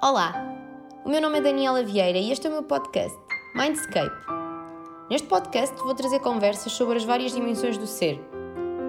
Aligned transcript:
Olá, 0.00 0.32
o 1.04 1.08
meu 1.08 1.20
nome 1.20 1.38
é 1.38 1.40
Daniela 1.40 1.82
Vieira 1.82 2.18
e 2.18 2.30
este 2.30 2.46
é 2.46 2.50
o 2.50 2.52
meu 2.52 2.62
podcast, 2.62 3.18
Mindscape. 3.56 4.14
Neste 5.10 5.26
podcast 5.26 5.74
vou 5.82 5.92
trazer 5.92 6.20
conversas 6.20 6.70
sobre 6.70 6.98
as 6.98 7.04
várias 7.04 7.32
dimensões 7.32 7.76
do 7.76 7.84
ser: 7.84 8.20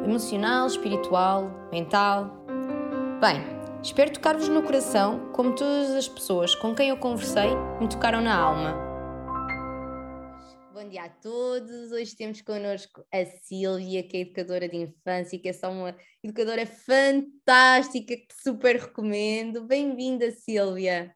emocional, 0.06 0.68
espiritual, 0.68 1.50
mental. 1.72 2.30
Bem, 3.20 3.44
espero 3.82 4.14
tocar-vos 4.14 4.50
no 4.50 4.62
coração 4.62 5.32
como 5.34 5.56
todas 5.56 5.90
as 5.96 6.08
pessoas 6.08 6.54
com 6.54 6.76
quem 6.76 6.90
eu 6.90 6.98
conversei 6.98 7.56
me 7.82 7.88
tocaram 7.88 8.22
na 8.22 8.38
alma. 8.38 8.89
Bom 10.82 10.88
dia 10.88 11.04
a 11.04 11.10
todos. 11.10 11.92
Hoje 11.92 12.16
temos 12.16 12.42
connosco 12.42 13.06
a 13.12 13.26
Sílvia, 13.26 14.02
que 14.02 14.16
é 14.16 14.22
educadora 14.22 14.70
de 14.70 14.78
infância, 14.78 15.38
que 15.38 15.50
é 15.50 15.52
só 15.52 15.70
uma 15.70 15.94
educadora 16.24 16.66
fantástica 16.66 18.16
que 18.16 18.34
super 18.42 18.78
recomendo. 18.78 19.66
Bem-vinda, 19.66 20.32
Sílvia. 20.32 21.14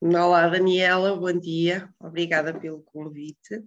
Olá, 0.00 0.48
Daniela, 0.48 1.14
bom 1.14 1.30
dia. 1.30 1.94
Obrigada 2.00 2.58
pelo 2.58 2.82
convite. 2.82 3.62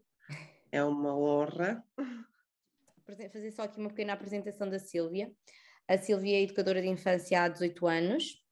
É 0.72 0.84
uma 0.84 1.16
honra. 1.16 1.86
Vou 1.96 3.16
fazer 3.30 3.52
só 3.52 3.62
aqui 3.62 3.80
uma 3.80 3.90
pequena 3.90 4.14
apresentação 4.14 4.68
da 4.68 4.80
Sílvia. 4.80 5.32
A 5.88 5.96
Sílvia 5.96 6.40
é 6.40 6.42
educadora 6.42 6.82
de 6.82 6.88
infância 6.88 7.44
há 7.44 7.48
18 7.48 7.86
anos. 7.86 8.44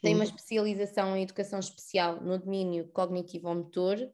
Tem 0.00 0.14
uma 0.14 0.22
especialização 0.22 1.16
em 1.16 1.24
educação 1.24 1.58
especial 1.58 2.20
no 2.20 2.38
domínio 2.38 2.86
cognitivo-motor 2.92 4.08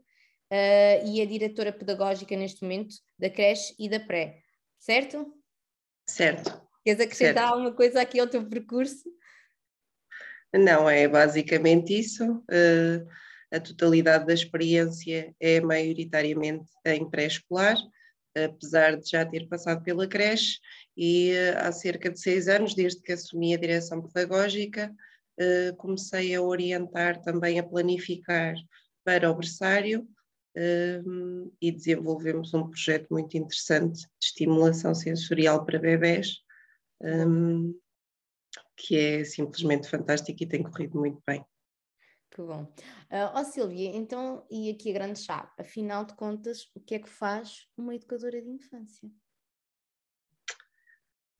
uh, 0.55 1.07
e 1.07 1.21
é 1.21 1.27
diretora 1.27 1.73
pedagógica 1.73 2.37
neste 2.37 2.63
momento 2.63 2.95
da 3.19 3.29
creche 3.29 3.75
e 3.79 3.89
da 3.89 3.99
pré, 3.99 4.41
certo? 4.79 5.35
Certo. 6.07 6.63
Queres 6.85 7.01
acrescentar 7.01 7.45
certo. 7.45 7.53
alguma 7.53 7.73
coisa 7.75 8.01
aqui 8.01 8.21
ao 8.21 8.29
teu 8.29 8.47
percurso? 8.47 9.05
Não, 10.55 10.89
é 10.89 11.09
basicamente 11.09 11.99
isso. 11.99 12.37
Uh, 12.43 13.09
a 13.53 13.59
totalidade 13.59 14.27
da 14.27 14.35
experiência 14.35 15.35
é 15.41 15.61
maioritariamente 15.61 16.71
em 16.85 17.09
pré-escolar, 17.09 17.77
apesar 18.37 18.97
de 18.97 19.09
já 19.09 19.25
ter 19.25 19.49
passado 19.49 19.83
pela 19.83 20.07
creche, 20.07 20.59
e 20.97 21.33
uh, 21.33 21.67
há 21.67 21.73
cerca 21.73 22.11
de 22.11 22.21
seis 22.21 22.47
anos, 22.47 22.75
desde 22.75 23.01
que 23.01 23.13
assumi 23.13 23.55
a 23.55 23.59
direção 23.59 24.03
pedagógica, 24.03 24.95
comecei 25.79 26.33
a 26.33 26.41
orientar 26.41 27.21
também 27.21 27.59
a 27.59 27.63
planificar 27.65 28.55
para 29.05 29.29
o 29.29 29.35
berçário 29.35 30.09
um, 30.57 31.53
e 31.61 31.73
desenvolvemos 31.73 32.55
um 32.55 32.69
projeto 32.69 33.09
muito 33.11 33.37
interessante 33.37 34.03
de 34.03 34.09
estimulação 34.23 34.95
sensorial 34.95 35.65
para 35.65 35.79
bebés, 35.79 36.39
um, 37.01 37.79
que 38.77 38.97
é 38.97 39.25
simplesmente 39.25 39.89
fantástico 39.89 40.43
e 40.43 40.47
tem 40.47 40.63
corrido 40.63 40.99
muito 40.99 41.23
bem. 41.27 41.45
Que 42.31 42.43
bom. 42.43 42.65
Uh, 42.65 43.31
oh 43.39 43.45
Silvia, 43.45 43.91
então, 43.95 44.45
e 44.51 44.71
aqui 44.71 44.91
a 44.91 44.95
grande 44.95 45.21
chave, 45.21 45.51
afinal 45.59 46.05
de 46.05 46.15
contas, 46.15 46.69
o 46.75 46.81
que 46.81 46.97
é 46.97 46.99
que 46.99 47.09
faz 47.09 47.69
uma 47.77 47.95
educadora 47.95 48.43
de 48.43 48.51
infância? 48.51 49.09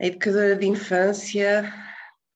A 0.01 0.07
educadora 0.07 0.55
de 0.55 0.67
infância 0.67 1.73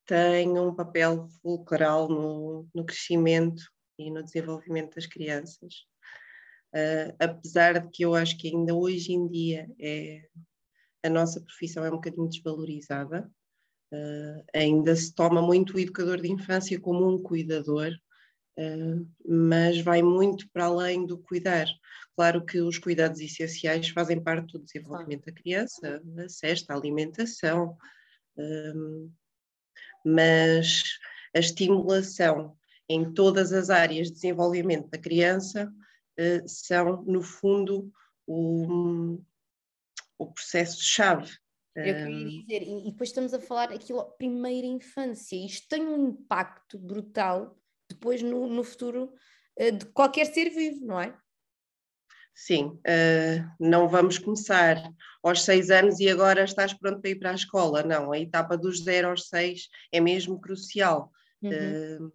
tem 0.07 0.59
um 0.59 0.75
papel 0.75 1.29
fulcral 1.43 2.09
no, 2.09 2.69
no 2.75 2.85
crescimento 2.85 3.63
e 3.99 4.11
no 4.11 4.23
desenvolvimento 4.23 4.95
das 4.95 5.07
crianças. 5.07 5.87
Uh, 6.75 7.15
apesar 7.19 7.81
de 7.81 7.89
que 7.91 8.05
eu 8.05 8.15
acho 8.15 8.37
que 8.37 8.49
ainda 8.49 8.75
hoje 8.75 9.13
em 9.13 9.27
dia 9.27 9.67
é, 9.81 10.29
a 11.03 11.09
nossa 11.09 11.41
profissão 11.41 11.83
é 11.83 11.89
um 11.89 11.95
bocadinho 11.95 12.29
desvalorizada, 12.29 13.31
uh, 13.93 14.45
ainda 14.55 14.95
se 14.95 15.15
toma 15.15 15.41
muito 15.41 15.75
o 15.77 15.79
educador 15.79 16.21
de 16.21 16.31
infância 16.31 16.79
como 16.79 17.09
um 17.09 17.23
cuidador, 17.23 17.91
uh, 18.59 19.09
mas 19.27 19.81
vai 19.81 20.03
muito 20.03 20.47
para 20.53 20.67
além 20.67 21.07
do 21.07 21.17
cuidar. 21.19 21.67
Claro 22.15 22.45
que 22.45 22.61
os 22.61 22.79
cuidados 22.79 23.21
essenciais 23.21 23.89
fazem 23.89 24.23
parte 24.23 24.53
do 24.53 24.59
desenvolvimento 24.59 25.25
da 25.25 25.33
criança, 25.33 26.03
a 26.19 26.29
cesta, 26.29 26.75
a 26.75 26.77
alimentação, 26.77 27.79
mas 30.05 30.83
a 31.35 31.39
estimulação 31.39 32.57
em 32.89 33.13
todas 33.13 33.53
as 33.53 33.71
áreas 33.71 34.09
de 34.09 34.15
desenvolvimento 34.15 34.89
da 34.89 34.99
criança 34.99 35.73
eh, 36.19 36.43
são, 36.47 37.03
no 37.05 37.23
fundo, 37.23 37.93
o, 38.27 39.19
o 40.19 40.27
processo-chave. 40.27 41.33
Eu 41.77 41.95
queria 41.95 42.41
dizer, 42.41 42.63
e 42.63 42.91
depois 42.91 43.11
estamos 43.11 43.33
a 43.33 43.41
falar 43.41 43.73
aquilo, 43.73 44.03
primeira 44.19 44.67
infância, 44.67 45.37
isto 45.37 45.69
tem 45.69 45.87
um 45.87 46.09
impacto 46.09 46.77
brutal 46.77 47.57
depois 47.89 48.21
no, 48.21 48.49
no 48.49 48.65
futuro 48.65 49.13
eh, 49.57 49.71
de 49.71 49.87
qualquer 49.87 50.27
ser 50.27 50.51
vivo, 50.51 50.85
não 50.85 51.01
é? 51.01 51.17
Sim, 52.35 52.67
uh, 52.67 53.51
não 53.59 53.89
vamos 53.89 54.19
começar 54.19 54.77
aos 55.23 55.45
seis 55.45 55.71
anos 55.71 55.99
e 55.99 56.09
agora 56.09 56.45
estás 56.45 56.73
pronto 56.73 57.01
para 57.01 57.11
ir 57.11 57.19
para 57.19 57.31
a 57.31 57.35
escola. 57.35 57.83
Não, 57.83 58.13
a 58.13 58.19
etapa 58.19 58.57
dos 58.57 58.85
zero 58.85 59.09
aos 59.09 59.29
seis 59.29 59.69
é 59.93 60.01
mesmo 60.01 60.41
crucial. 60.41 61.13
Uhum. 61.43 61.51
Uh, 61.51 62.13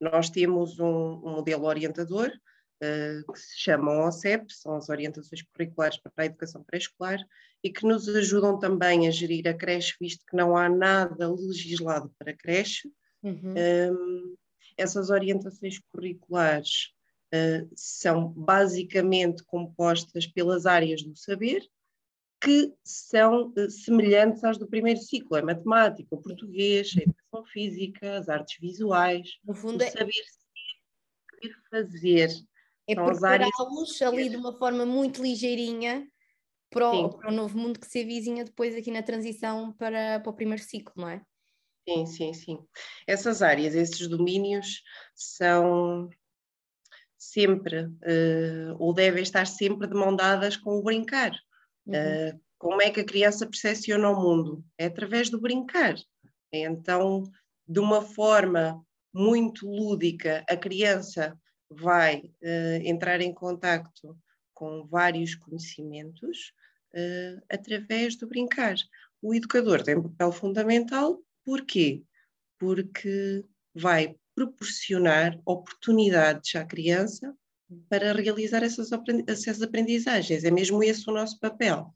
nós 0.00 0.28
temos 0.28 0.78
um, 0.78 1.16
modelo 1.16 1.64
orientador 1.64 2.28
eh, 2.28 2.38
que 2.80 3.38
se 3.38 3.58
chamam 3.58 4.06
OCEP, 4.06 4.52
são 4.52 4.76
as 4.76 4.88
Orientações 4.88 5.42
Curriculares 5.42 5.98
para 5.98 6.12
a 6.18 6.26
Educação 6.26 6.62
Pré-Escolar, 6.64 7.18
e 7.64 7.70
que 7.70 7.86
nos 7.86 8.06
ajudam 8.08 8.58
também 8.58 9.08
a 9.08 9.10
gerir 9.10 9.48
a 9.48 9.54
creche, 9.54 9.94
visto 9.98 10.24
que 10.26 10.36
não 10.36 10.54
há 10.54 10.68
nada 10.68 11.32
legislado 11.32 12.12
para 12.18 12.36
creche. 12.36 12.90
Uhum. 13.22 13.54
Um, 13.90 14.36
essas 14.76 15.08
orientações 15.08 15.80
curriculares 15.90 16.92
uh, 17.34 17.66
são 17.74 18.28
basicamente 18.28 19.42
compostas 19.44 20.26
pelas 20.26 20.66
áreas 20.66 21.02
do 21.02 21.16
saber, 21.16 21.66
que 22.38 22.74
são 22.84 23.54
uh, 23.56 23.70
semelhantes 23.70 24.44
às 24.44 24.58
do 24.58 24.66
primeiro 24.66 25.00
ciclo, 25.00 25.38
a 25.38 25.42
matemática, 25.42 26.14
o 26.14 26.20
português, 26.20 26.92
a 26.98 27.02
educação 27.02 27.44
física, 27.46 28.18
as 28.18 28.28
artes 28.28 28.58
visuais, 28.60 29.38
no 29.42 29.54
fundo 29.54 29.80
o 29.80 29.84
é 29.84 29.90
saber 29.90 30.12
ser, 30.12 31.30
saber 31.30 31.54
fazer, 31.70 32.28
é 32.88 32.94
prepará-los 32.94 34.02
ali 34.02 34.28
de 34.28 34.36
uma 34.36 34.52
forma 34.56 34.84
muito 34.84 35.22
ligeirinha 35.22 36.06
para 36.70 36.90
o, 36.90 37.08
para 37.10 37.30
o, 37.30 37.34
novo 37.34 37.56
mundo 37.56 37.78
que 37.78 37.86
se 37.86 38.00
avizinha 38.00 38.44
depois 38.44 38.74
aqui 38.74 38.90
na 38.90 39.02
transição 39.02 39.72
para, 39.72 40.20
para 40.20 40.30
o 40.30 40.34
primeiro 40.34 40.62
ciclo, 40.62 40.92
não 40.96 41.08
é? 41.08 41.22
Sim, 41.88 42.06
sim, 42.06 42.32
sim. 42.32 42.58
Essas 43.06 43.42
áreas, 43.42 43.74
esses 43.74 44.08
domínios 44.08 44.82
são 45.14 46.08
sempre, 47.16 47.84
uh, 47.84 48.76
ou 48.78 48.92
devem 48.92 49.22
estar 49.22 49.46
sempre 49.46 49.86
de 49.86 49.94
mão 49.94 50.16
dadas 50.16 50.56
com 50.56 50.78
o 50.78 50.82
brincar. 50.82 51.32
Uhum. 51.86 51.94
Uh, 51.94 52.40
como 52.58 52.82
é 52.82 52.90
que 52.90 53.00
a 53.00 53.04
criança 53.04 53.46
percepciona 53.46 54.08
o 54.10 54.20
mundo? 54.20 54.64
É 54.78 54.86
através 54.86 55.30
do 55.30 55.40
brincar. 55.40 55.94
Então, 56.52 57.24
de 57.66 57.80
uma 57.80 58.00
forma 58.00 58.84
muito 59.12 59.66
lúdica, 59.66 60.44
a 60.48 60.56
criança 60.56 61.38
vai 61.74 62.32
uh, 62.42 62.82
entrar 62.82 63.20
em 63.20 63.32
contacto 63.32 64.16
com 64.52 64.86
vários 64.86 65.34
conhecimentos 65.34 66.52
uh, 66.94 67.42
através 67.50 68.16
do 68.16 68.26
brincar. 68.26 68.76
O 69.20 69.34
educador 69.34 69.82
tem 69.82 69.96
um 69.96 70.02
papel 70.02 70.32
fundamental, 70.32 71.20
porquê? 71.44 72.02
Porque 72.58 73.44
vai 73.74 74.16
proporcionar 74.34 75.38
oportunidades 75.44 76.54
à 76.56 76.64
criança 76.64 77.34
para 77.88 78.12
realizar 78.12 78.62
essas, 78.62 78.90
essas 79.26 79.62
aprendizagens. 79.62 80.44
É 80.44 80.50
mesmo 80.50 80.82
esse 80.82 81.08
o 81.08 81.12
nosso 81.12 81.38
papel. 81.40 81.94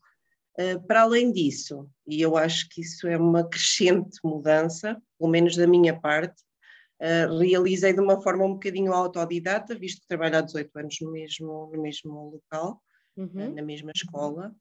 Uh, 0.59 0.81
para 0.87 1.03
além 1.03 1.31
disso, 1.31 1.89
e 2.07 2.21
eu 2.21 2.37
acho 2.37 2.69
que 2.69 2.81
isso 2.81 3.07
é 3.07 3.17
uma 3.17 3.47
crescente 3.49 4.19
mudança, 4.25 5.01
pelo 5.19 5.31
menos 5.31 5.57
da 5.57 5.67
minha 5.67 5.99
parte, 5.99 6.43
Uh, 7.01 7.39
realizei 7.39 7.93
de 7.93 8.01
uma 8.01 8.21
forma 8.21 8.45
um 8.45 8.55
bocadinho 8.55 8.93
autodidata, 8.93 9.75
visto 9.75 10.01
que 10.01 10.09
trabalho 10.09 10.39
há 10.39 10.41
18 10.41 10.79
anos 10.79 10.97
no 11.01 11.13
mesmo, 11.13 11.71
no 11.73 11.83
mesmo 11.83 12.31
local, 12.31 12.83
uhum. 13.17 13.51
uh, 13.51 13.55
na 13.55 13.63
mesma 13.63 13.93
escola, 13.95 14.55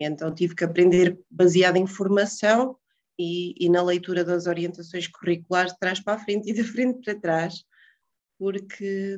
então 0.00 0.34
tive 0.34 0.54
que 0.54 0.64
aprender 0.64 1.18
baseado 1.30 1.76
em 1.76 1.86
formação 1.86 2.76
e, 3.18 3.54
e, 3.58 3.68
na 3.68 3.82
leitura 3.82 4.24
das 4.24 4.46
orientações 4.46 5.06
curriculares 5.06 5.72
de 5.72 5.78
trás 5.78 6.00
para 6.00 6.14
a 6.14 6.18
frente 6.18 6.50
e 6.50 6.54
de 6.54 6.64
frente 6.64 7.00
para 7.04 7.20
trás, 7.20 7.64
porque 8.38 9.16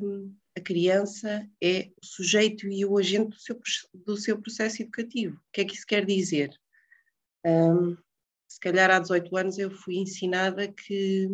a 0.57 0.61
criança 0.61 1.47
é 1.61 1.91
o 2.01 2.05
sujeito 2.05 2.67
e 2.67 2.85
o 2.85 2.97
agente 2.97 3.29
do 3.29 3.39
seu, 3.39 3.59
do 3.93 4.17
seu 4.17 4.41
processo 4.41 4.81
educativo. 4.81 5.37
O 5.37 5.51
que 5.51 5.61
é 5.61 5.65
que 5.65 5.73
isso 5.73 5.85
quer 5.87 6.05
dizer? 6.05 6.51
Um, 7.45 7.95
se 8.47 8.59
calhar 8.59 8.89
há 8.91 8.99
18 8.99 9.35
anos 9.37 9.57
eu 9.57 9.71
fui 9.71 9.95
ensinada 9.95 10.71
que 10.71 11.29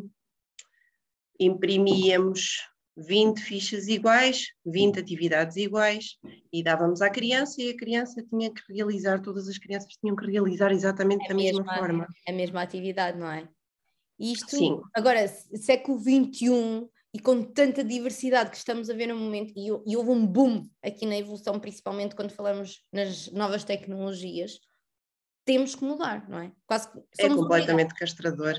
imprimíamos 1.41 2.59
20 2.95 3.39
fichas 3.39 3.87
iguais, 3.87 4.49
20 4.65 4.99
atividades 4.99 5.57
iguais 5.57 6.17
e 6.53 6.61
dávamos 6.61 7.01
à 7.01 7.09
criança 7.09 7.61
e 7.61 7.71
a 7.71 7.77
criança 7.77 8.23
tinha 8.29 8.53
que 8.53 8.61
realizar, 8.71 9.21
todas 9.21 9.47
as 9.47 9.57
crianças 9.57 9.93
tinham 9.99 10.15
que 10.15 10.25
realizar 10.25 10.71
exatamente 10.71 11.27
da 11.27 11.33
mesma, 11.33 11.63
mesma, 11.63 11.77
forma. 11.77 12.07
A 12.27 12.31
mesma 12.31 12.61
atividade, 12.61 13.17
não 13.17 13.31
é? 13.31 13.47
Isto, 14.19 14.55
Sim. 14.55 14.79
agora, 14.93 15.27
século 15.27 15.99
XXI, 15.99 16.87
e 17.13 17.19
com 17.19 17.43
tanta 17.43 17.83
diversidade 17.83 18.51
que 18.51 18.57
estamos 18.57 18.89
a 18.89 18.93
ver 18.93 19.07
no 19.07 19.17
momento, 19.17 19.51
e, 19.55 19.67
e 19.67 19.97
houve 19.97 20.11
um 20.11 20.25
boom 20.25 20.69
aqui 20.83 21.05
na 21.05 21.17
evolução, 21.17 21.59
principalmente 21.59 22.15
quando 22.15 22.31
falamos 22.31 22.85
nas 22.93 23.31
novas 23.31 23.63
tecnologias, 23.63 24.59
temos 25.43 25.75
que 25.75 25.83
mudar, 25.83 26.29
não 26.29 26.39
é? 26.39 26.51
Quase 26.67 26.87
é 27.17 27.27
completamente 27.27 27.39
obrigados. 27.39 27.93
castrador. 27.93 28.55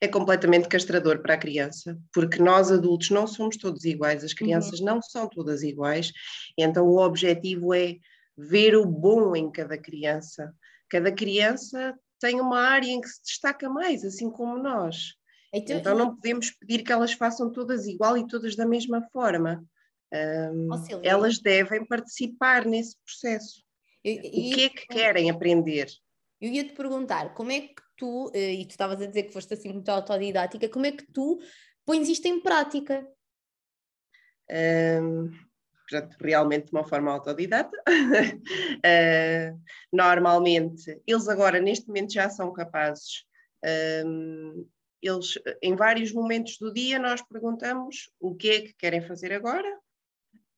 É 0.00 0.08
completamente 0.08 0.68
castrador 0.68 1.20
para 1.20 1.34
a 1.34 1.38
criança, 1.38 1.98
porque 2.12 2.42
nós 2.42 2.70
adultos 2.70 3.10
não 3.10 3.26
somos 3.26 3.56
todos 3.56 3.84
iguais, 3.84 4.24
as 4.24 4.34
crianças 4.34 4.80
uhum. 4.80 4.86
não 4.86 5.02
são 5.02 5.28
todas 5.28 5.62
iguais, 5.62 6.12
então 6.58 6.86
o 6.86 6.98
objetivo 6.98 7.74
é 7.74 7.96
ver 8.36 8.76
o 8.76 8.86
bom 8.86 9.34
em 9.36 9.50
cada 9.50 9.78
criança. 9.78 10.52
Cada 10.90 11.12
criança 11.12 11.94
tem 12.20 12.40
uma 12.40 12.60
área 12.60 12.88
em 12.88 13.00
que 13.00 13.08
se 13.08 13.22
destaca 13.22 13.68
mais, 13.68 14.04
assim 14.04 14.30
como 14.30 14.58
nós. 14.58 15.14
Então, 15.52 15.76
então 15.76 15.96
não 15.96 16.14
podemos 16.14 16.50
pedir 16.50 16.82
que 16.82 16.92
elas 16.92 17.12
façam 17.12 17.50
todas 17.50 17.86
igual 17.86 18.18
e 18.18 18.26
todas 18.26 18.56
da 18.56 18.66
mesma 18.66 19.02
forma. 19.12 19.64
Um, 20.12 20.68
oh, 20.72 21.00
elas 21.02 21.38
devem 21.38 21.84
participar 21.86 22.64
nesse 22.64 22.96
processo. 23.04 23.62
Eu, 24.02 24.14
eu, 24.14 24.30
o 24.30 24.54
que 24.54 24.64
é 24.64 24.68
que 24.68 24.86
querem 24.86 25.30
aprender? 25.30 25.86
Eu 26.40 26.50
ia 26.50 26.64
te 26.64 26.74
perguntar, 26.74 27.34
como 27.34 27.52
é 27.52 27.60
que 27.60 27.74
tu, 27.96 28.30
eh, 28.34 28.54
e 28.54 28.66
tu 28.66 28.70
estavas 28.70 29.00
a 29.00 29.06
dizer 29.06 29.24
que 29.24 29.32
foste 29.32 29.54
assim 29.54 29.72
muito 29.72 29.88
autodidática, 29.88 30.68
como 30.68 30.86
é 30.86 30.92
que 30.92 31.06
tu 31.12 31.38
pões 31.84 32.08
isto 32.08 32.26
em 32.26 32.40
prática? 32.40 33.06
Um, 34.50 35.30
realmente 36.20 36.66
de 36.66 36.72
uma 36.72 36.86
forma 36.86 37.12
autodidata. 37.12 37.76
uh, 37.86 39.60
normalmente, 39.92 41.00
eles 41.06 41.28
agora, 41.28 41.60
neste 41.60 41.86
momento, 41.86 42.12
já 42.12 42.28
são 42.28 42.52
capazes 42.52 43.24
um, 44.06 44.66
eles, 45.02 45.38
em 45.62 45.74
vários 45.76 46.12
momentos 46.12 46.56
do 46.58 46.72
dia, 46.72 46.98
nós 46.98 47.20
perguntamos 47.22 48.10
o 48.18 48.34
que 48.34 48.48
é 48.48 48.60
que 48.62 48.74
querem 48.74 49.02
fazer 49.02 49.32
agora. 49.32 49.68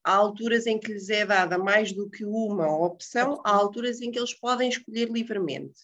Há 0.05 0.15
alturas 0.15 0.67
em 0.67 0.79
que 0.79 0.93
lhes 0.93 1.11
é 1.11 1.27
dada 1.27 1.59
mais 1.59 1.93
do 1.93 2.09
que 2.09 2.25
uma 2.25 2.69
opção, 2.79 3.41
há 3.45 3.51
alturas 3.51 4.01
em 4.01 4.11
que 4.11 4.19
eles 4.19 4.35
podem 4.35 4.69
escolher 4.69 5.11
livremente. 5.11 5.81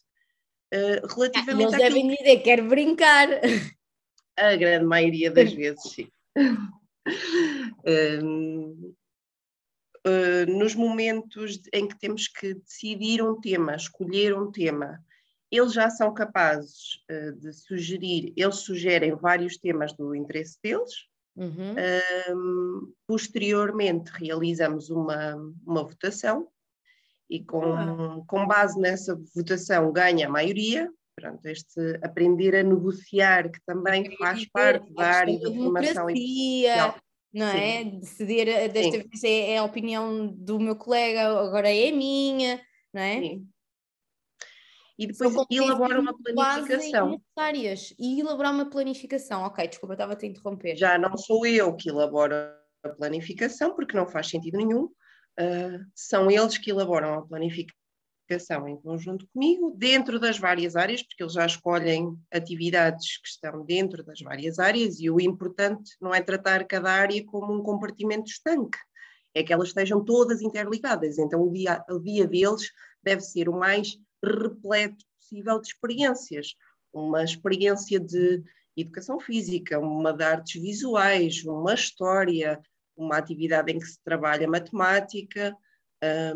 Uh, 0.72 1.06
relativamente 1.14 1.74
ah, 1.74 1.78
eles 1.78 1.94
devem 1.94 2.08
dizer, 2.08 2.38
quero 2.38 2.66
brincar. 2.66 3.28
A 4.38 4.56
grande 4.56 4.86
maioria 4.86 5.30
das 5.30 5.52
vezes, 5.52 5.82
sim. 5.82 6.08
uh, 10.06 10.46
nos 10.48 10.74
momentos 10.74 11.60
em 11.74 11.86
que 11.86 11.98
temos 11.98 12.26
que 12.28 12.54
decidir 12.54 13.22
um 13.22 13.38
tema, 13.38 13.76
escolher 13.76 14.34
um 14.34 14.50
tema, 14.50 14.98
eles 15.50 15.74
já 15.74 15.90
são 15.90 16.14
capazes 16.14 17.02
uh, 17.10 17.32
de 17.32 17.52
sugerir, 17.52 18.32
eles 18.34 18.56
sugerem 18.56 19.14
vários 19.14 19.58
temas 19.58 19.92
do 19.92 20.14
interesse 20.14 20.58
deles. 20.62 21.06
Uhum. 21.36 21.74
Um, 22.30 22.92
posteriormente, 23.06 24.10
realizamos 24.14 24.88
uma, 24.88 25.34
uma 25.66 25.82
votação 25.82 26.48
e, 27.36 27.44
com, 27.44 28.24
com 28.26 28.46
base 28.46 28.78
nessa 28.80 29.18
votação, 29.34 29.92
ganha 29.92 30.26
a 30.26 30.30
maioria. 30.30 30.90
Pronto, 31.14 31.44
este 31.46 31.98
aprender 32.02 32.56
a 32.56 32.62
negociar, 32.62 33.50
que 33.50 33.60
também 33.66 34.16
faz 34.16 34.48
parte 34.50 34.92
da 34.94 35.04
área 35.04 35.38
da 35.38 35.52
formação 35.52 36.10
industrial 36.10 36.96
não 37.34 37.46
é? 37.46 37.84
Decidir, 37.84 38.46
eh, 38.46 38.68
desta 38.68 38.98
Sim. 38.98 39.08
vez 39.08 39.24
é, 39.24 39.52
é, 39.52 39.58
a 39.58 39.64
opinião 39.64 40.26
do 40.26 40.60
meu 40.60 40.76
colega, 40.76 41.28
agora 41.28 41.74
é 41.74 41.88
a 41.88 41.92
minha, 41.92 42.60
não 42.92 43.00
é? 43.00 43.20
Sim 43.20 43.48
e 45.02 45.06
depois 45.06 45.34
elabora 45.50 46.00
uma 46.00 46.14
planificação. 46.16 47.10
Necessárias. 47.10 47.94
E 47.98 48.20
elaborar 48.20 48.52
uma 48.52 48.70
planificação. 48.70 49.42
Ok, 49.42 49.66
desculpa, 49.66 49.94
estava 49.94 50.12
a 50.12 50.16
te 50.16 50.26
interromper. 50.26 50.76
Já 50.76 50.96
não 50.96 51.16
sou 51.16 51.44
eu 51.44 51.74
que 51.74 51.88
elaboro 51.88 52.34
a 52.84 52.88
planificação, 52.90 53.74
porque 53.74 53.96
não 53.96 54.06
faz 54.06 54.28
sentido 54.28 54.58
nenhum. 54.58 54.88
Uh, 55.38 55.84
são 55.94 56.30
eles 56.30 56.58
que 56.58 56.70
elaboram 56.70 57.14
a 57.14 57.22
planificação 57.22 58.68
em 58.68 58.76
conjunto 58.76 59.26
comigo, 59.32 59.74
dentro 59.76 60.18
das 60.18 60.38
várias 60.38 60.76
áreas, 60.76 61.02
porque 61.02 61.22
eles 61.22 61.34
já 61.34 61.46
escolhem 61.46 62.16
atividades 62.32 63.18
que 63.18 63.28
estão 63.28 63.64
dentro 63.64 64.02
das 64.02 64.20
várias 64.20 64.58
áreas, 64.58 65.00
e 65.00 65.10
o 65.10 65.20
importante 65.20 65.96
não 66.00 66.14
é 66.14 66.22
tratar 66.22 66.64
cada 66.66 66.90
área 66.90 67.24
como 67.26 67.52
um 67.52 67.62
compartimento 67.62 68.30
estanque, 68.30 68.78
é 69.34 69.42
que 69.42 69.52
elas 69.52 69.68
estejam 69.68 70.04
todas 70.04 70.42
interligadas. 70.42 71.18
Então, 71.18 71.42
o 71.42 71.52
dia, 71.52 71.84
o 71.88 71.98
dia 71.98 72.26
deles 72.26 72.70
deve 73.02 73.22
ser 73.22 73.48
o 73.48 73.58
mais 73.58 73.98
repleto 74.22 75.04
possível 75.18 75.60
de 75.60 75.68
experiências. 75.68 76.54
Uma 76.92 77.24
experiência 77.24 77.98
de 77.98 78.42
educação 78.76 79.18
física, 79.18 79.78
uma 79.78 80.12
de 80.12 80.24
artes 80.24 80.60
visuais, 80.60 81.44
uma 81.44 81.74
história, 81.74 82.60
uma 82.96 83.16
atividade 83.16 83.72
em 83.72 83.78
que 83.78 83.86
se 83.86 84.02
trabalha 84.02 84.48
matemática. 84.48 85.56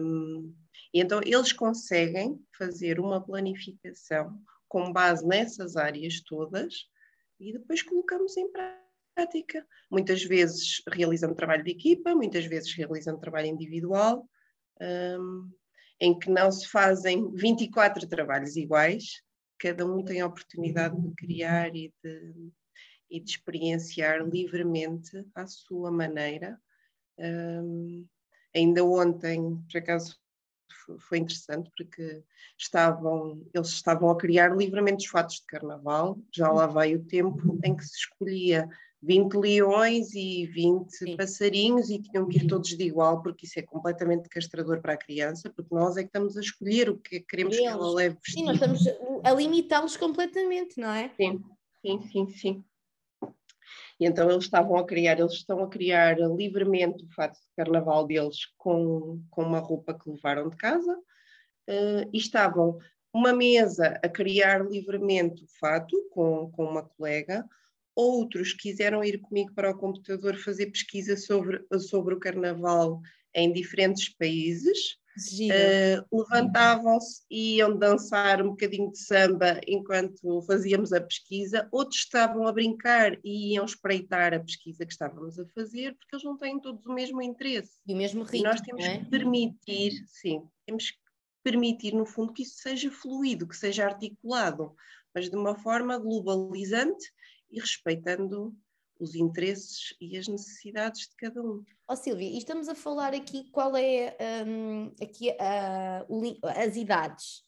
Um, 0.00 0.54
então 0.92 1.20
eles 1.24 1.52
conseguem 1.52 2.40
fazer 2.56 3.00
uma 3.00 3.20
planificação 3.20 4.40
com 4.68 4.92
base 4.92 5.26
nessas 5.26 5.76
áreas 5.76 6.20
todas 6.20 6.86
e 7.38 7.52
depois 7.52 7.82
colocamos 7.82 8.36
em 8.36 8.50
prática. 8.50 9.66
Muitas 9.90 10.22
vezes 10.24 10.82
realizando 10.88 11.34
trabalho 11.34 11.64
de 11.64 11.70
equipa, 11.70 12.14
muitas 12.14 12.46
vezes 12.46 12.74
realizando 12.74 13.20
trabalho 13.20 13.46
individual. 13.46 14.28
Um, 14.80 15.50
em 16.00 16.18
que 16.18 16.30
não 16.30 16.50
se 16.52 16.68
fazem 16.68 17.30
24 17.32 18.06
trabalhos 18.06 18.56
iguais, 18.56 19.22
cada 19.58 19.86
um 19.86 20.04
tem 20.04 20.20
a 20.20 20.26
oportunidade 20.26 21.00
de 21.00 21.14
criar 21.14 21.74
e 21.74 21.92
de, 22.02 22.52
e 23.10 23.20
de 23.20 23.30
experienciar 23.30 24.26
livremente 24.26 25.24
à 25.34 25.46
sua 25.46 25.90
maneira. 25.90 26.60
Um, 27.18 28.06
ainda 28.54 28.84
ontem, 28.84 29.56
por 29.70 29.78
acaso, 29.78 30.18
foi 30.98 31.18
interessante 31.18 31.70
porque 31.76 32.22
estavam, 32.58 33.44
eles 33.52 33.68
estavam 33.68 34.10
a 34.10 34.16
criar 34.16 34.56
livremente 34.56 35.04
os 35.04 35.10
fatos 35.10 35.36
de 35.36 35.46
carnaval, 35.46 36.18
já 36.32 36.50
lá 36.50 36.66
vai 36.66 36.94
o 36.94 37.04
tempo 37.04 37.58
em 37.64 37.76
que 37.76 37.84
se 37.84 37.96
escolhia 37.96 38.68
20 39.02 39.34
leões 39.34 40.14
e 40.14 40.46
20 40.46 40.90
Sim. 40.90 41.16
passarinhos 41.16 41.90
e 41.90 42.00
tinham 42.00 42.26
que 42.28 42.38
ir 42.38 42.46
todos 42.46 42.70
de 42.70 42.84
igual, 42.84 43.22
porque 43.22 43.46
isso 43.46 43.58
é 43.58 43.62
completamente 43.62 44.28
castrador 44.28 44.80
para 44.80 44.94
a 44.94 44.98
criança, 44.98 45.50
porque 45.50 45.74
nós 45.74 45.96
é 45.96 46.02
que 46.02 46.08
estamos 46.08 46.36
a 46.36 46.40
escolher 46.40 46.88
o 46.90 46.98
que 46.98 47.20
queremos 47.20 47.56
Eles. 47.56 47.66
que 47.66 47.72
ela 47.72 47.94
leve 47.94 48.16
vestido. 48.16 48.40
Sim, 48.40 48.44
nós 48.46 48.54
estamos 48.54 48.82
a 49.24 49.32
limitá-los 49.32 49.96
completamente, 49.96 50.80
não 50.80 50.90
é? 50.90 51.10
Sim, 51.16 51.42
sim, 51.82 52.02
sim, 52.10 52.28
sim. 52.30 52.64
E 53.98 54.06
então 54.06 54.30
eles 54.30 54.44
estavam 54.44 54.76
a 54.76 54.86
criar, 54.86 55.18
eles 55.18 55.32
estão 55.32 55.62
a 55.62 55.68
criar 55.68 56.18
livremente 56.18 57.04
o 57.04 57.08
fato 57.14 57.34
de 57.34 57.48
carnaval 57.56 58.06
deles 58.06 58.46
com, 58.56 59.22
com 59.30 59.42
uma 59.42 59.58
roupa 59.58 59.94
que 59.94 60.10
levaram 60.10 60.48
de 60.48 60.56
casa 60.56 60.92
uh, 60.92 62.10
e 62.12 62.18
estavam 62.18 62.78
uma 63.12 63.32
mesa 63.32 63.98
a 64.02 64.08
criar 64.08 64.62
livremente 64.66 65.42
o 65.42 65.48
fato 65.58 65.96
com, 66.10 66.50
com 66.50 66.64
uma 66.64 66.82
colega, 66.82 67.42
outros 67.94 68.52
quiseram 68.52 69.02
ir 69.02 69.18
comigo 69.18 69.54
para 69.54 69.70
o 69.70 69.78
computador 69.78 70.36
fazer 70.36 70.66
pesquisa 70.66 71.16
sobre, 71.16 71.64
sobre 71.80 72.14
o 72.14 72.20
carnaval 72.20 73.00
em 73.34 73.50
diferentes 73.50 74.10
países. 74.10 74.98
Uh, 75.16 76.18
levantavam-se 76.18 77.25
e 77.30 77.56
iam 77.56 77.76
dançar 77.76 78.42
um 78.42 78.50
bocadinho 78.50 78.90
de 78.90 78.99
samba 78.99 79.61
enquanto 79.66 80.42
fazíamos 80.42 80.92
a 80.92 81.00
pesquisa, 81.00 81.68
outros 81.73 82.00
estavam 82.00 82.46
a 82.46 82.52
brincar 82.52 83.18
e 83.25 83.54
iam 83.54 83.64
espreitar 83.64 84.35
a 84.35 84.40
pesquisa 84.40 84.85
que 84.85 84.92
estávamos 84.92 85.38
a 85.38 85.46
fazer, 85.46 85.96
porque 85.96 86.16
eles 86.16 86.25
não 86.25 86.37
têm 86.37 86.61
todos 86.61 86.85
o 86.85 86.92
mesmo 86.92 87.23
interesse. 87.23 87.73
E 87.87 87.94
o 87.94 87.96
mesmo 87.96 88.23
ritmo. 88.25 88.46
E 88.46 88.50
nós 88.50 88.61
temos 88.61 88.85
é? 88.85 88.99
que 88.99 89.04
permitir, 89.06 89.92
sim, 90.06 90.42
temos 90.66 90.90
que 90.90 90.99
permitir, 91.42 91.94
no 91.94 92.04
fundo, 92.04 92.32
que 92.32 92.42
isso 92.42 92.56
seja 92.56 92.90
fluido, 92.90 93.46
que 93.46 93.56
seja 93.56 93.87
articulado, 93.87 94.75
mas 95.14 95.30
de 95.30 95.37
uma 95.37 95.54
forma 95.54 95.96
globalizante 95.96 97.11
e 97.50 97.61
respeitando 97.61 98.54
os 98.98 99.14
interesses 99.14 99.94
e 100.00 100.16
as 100.16 100.26
necessidades 100.26 101.08
de 101.08 101.16
cada 101.16 101.42
um. 101.42 101.64
Ó 101.88 101.92
oh, 101.92 101.96
Silvia, 101.96 102.28
e 102.28 102.38
estamos 102.38 102.68
a 102.68 102.74
falar 102.74 103.14
aqui 103.14 103.50
qual 103.50 103.76
é 103.76 104.16
um, 104.46 104.92
aqui, 105.00 105.30
uh, 105.30 106.38
as 106.44 106.76
idades? 106.76 107.44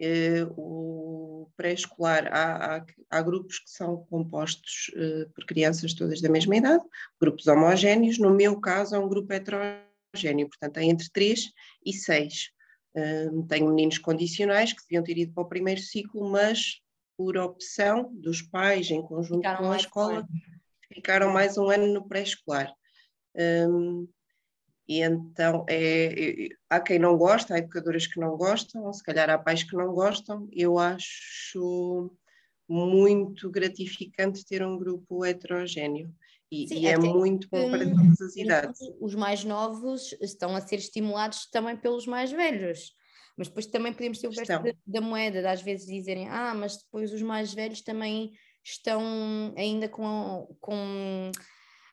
Uh, 0.00 0.52
o 0.56 1.50
pré-escolar, 1.56 2.28
há, 2.32 2.76
há, 2.76 2.86
há, 3.10 3.22
grupos 3.22 3.58
que 3.58 3.70
são 3.70 4.04
compostos 4.04 4.92
uh, 4.94 5.28
por 5.30 5.44
crianças 5.44 5.92
todas 5.92 6.20
da 6.20 6.28
mesma 6.28 6.56
idade, 6.56 6.84
grupos 7.20 7.48
homogéneos, 7.48 8.16
no 8.16 8.30
meu 8.30 8.60
caso 8.60 8.94
é 8.94 8.98
um 8.98 9.08
grupo 9.08 9.32
heterogéneo, 9.32 10.48
portanto 10.48 10.76
é 10.76 10.84
entre 10.84 11.10
3 11.10 11.52
e 11.84 11.92
6. 11.92 12.50
Uh, 12.94 13.42
tenho 13.48 13.68
meninos 13.68 13.98
condicionais 13.98 14.72
que 14.72 14.82
deviam 14.82 15.02
ter 15.02 15.18
ido 15.18 15.32
para 15.32 15.42
o 15.42 15.48
primeiro 15.48 15.80
ciclo, 15.80 16.30
mas 16.30 16.80
por 17.18 17.36
opção 17.36 18.14
dos 18.14 18.40
pais, 18.40 18.88
em 18.92 19.02
conjunto 19.02 19.38
ficaram 19.38 19.64
com 19.64 19.72
a 19.72 19.76
escola, 19.76 20.28
ficaram 20.94 21.32
mais 21.32 21.58
um 21.58 21.68
ano 21.68 21.92
no 21.92 22.06
pré-escolar. 22.06 22.72
Um, 23.36 24.08
e 24.88 25.02
então 25.02 25.66
é, 25.68 26.06
é, 26.06 26.48
há 26.70 26.80
quem 26.80 27.00
não 27.00 27.18
gosta, 27.18 27.54
há 27.54 27.58
educadoras 27.58 28.06
que 28.06 28.20
não 28.20 28.36
gostam, 28.36 28.90
se 28.92 29.02
calhar 29.02 29.28
há 29.28 29.36
pais 29.36 29.64
que 29.64 29.76
não 29.76 29.92
gostam. 29.92 30.48
Eu 30.52 30.78
acho 30.78 32.16
muito 32.68 33.50
gratificante 33.50 34.46
ter 34.46 34.64
um 34.64 34.78
grupo 34.78 35.24
heterogéneo. 35.24 36.14
E, 36.50 36.68
Sim, 36.68 36.78
e 36.78 36.86
é 36.86 36.96
muito 36.96 37.48
bom 37.50 37.68
para 37.68 37.84
todas 37.84 38.20
as 38.20 38.36
idades. 38.36 38.78
Os 39.00 39.14
mais 39.16 39.44
novos 39.44 40.14
estão 40.22 40.54
a 40.54 40.60
ser 40.60 40.76
estimulados 40.76 41.50
também 41.50 41.76
pelos 41.76 42.06
mais 42.06 42.30
velhos. 42.30 42.96
Mas 43.38 43.46
depois 43.46 43.66
também 43.66 43.92
podemos 43.92 44.18
ter 44.18 44.26
o 44.26 44.32
verso 44.32 44.52
da 44.84 45.00
moeda, 45.00 45.40
de 45.40 45.46
às 45.46 45.62
vezes 45.62 45.86
dizerem, 45.86 46.28
ah, 46.28 46.52
mas 46.54 46.76
depois 46.76 47.12
os 47.12 47.22
mais 47.22 47.54
velhos 47.54 47.80
também 47.80 48.32
estão 48.64 49.54
ainda 49.56 49.88
com, 49.88 50.56
com 50.60 51.30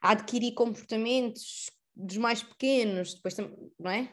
a 0.02 0.12
adquirir 0.12 0.56
comportamentos 0.56 1.70
dos 1.96 2.18
mais 2.18 2.42
pequenos, 2.42 3.14
depois 3.14 3.38
não 3.80 3.92
é? 3.92 4.12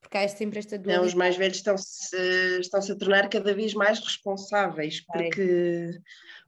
Porque 0.00 0.16
há 0.16 0.26
sempre 0.28 0.58
esta 0.58 0.78
dúvida. 0.78 0.96
Não, 0.96 1.04
os 1.04 1.14
mais 1.14 1.36
velhos 1.36 1.58
estão-se 1.58 2.16
estão 2.60 2.80
-se 2.80 2.90
a 2.90 2.96
tornar 2.96 3.28
cada 3.28 3.52
vez 3.52 3.74
mais 3.74 4.00
responsáveis, 4.00 5.04
porque, 5.04 5.90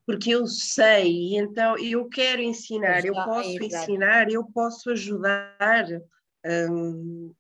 porque 0.06 0.30
eu 0.30 0.46
sei, 0.46 1.36
então 1.36 1.76
eu 1.78 2.08
quero 2.08 2.40
ensinar, 2.40 3.04
eu 3.04 3.12
posso 3.12 3.50
é 3.50 3.66
ensinar, 3.66 4.30
eu 4.30 4.44
posso 4.44 4.90
ajudar. 4.90 5.86
Hum, 6.46 7.34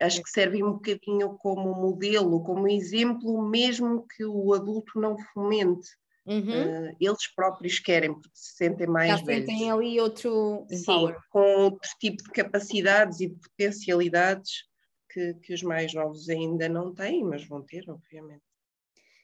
acho 0.00 0.22
que 0.22 0.30
serve 0.30 0.62
um 0.62 0.72
bocadinho 0.72 1.36
como 1.38 1.74
modelo, 1.74 2.42
como 2.42 2.66
exemplo, 2.68 3.42
mesmo 3.48 4.06
que 4.08 4.24
o 4.24 4.52
adulto 4.54 4.98
não 4.98 5.16
fomente. 5.32 5.88
Uhum. 6.26 6.40
Uh, 6.40 6.96
eles 7.00 7.34
próprios 7.34 7.78
querem, 7.78 8.12
porque 8.12 8.30
se 8.34 8.56
sentem 8.56 8.86
mais 8.86 9.08
Já 9.08 9.24
velhos. 9.24 9.46
sentem 9.46 9.70
ali 9.70 10.00
outro 10.00 10.66
Sim, 10.68 11.14
com 11.30 11.40
outro 11.40 11.90
tipo 11.98 12.22
de 12.22 12.30
capacidades 12.30 13.20
e 13.20 13.28
de 13.28 13.36
potencialidades 13.36 14.64
que, 15.10 15.34
que 15.34 15.54
os 15.54 15.62
mais 15.62 15.92
novos 15.92 16.28
ainda 16.28 16.68
não 16.68 16.94
têm, 16.94 17.24
mas 17.24 17.46
vão 17.46 17.62
ter, 17.62 17.88
obviamente. 17.90 18.42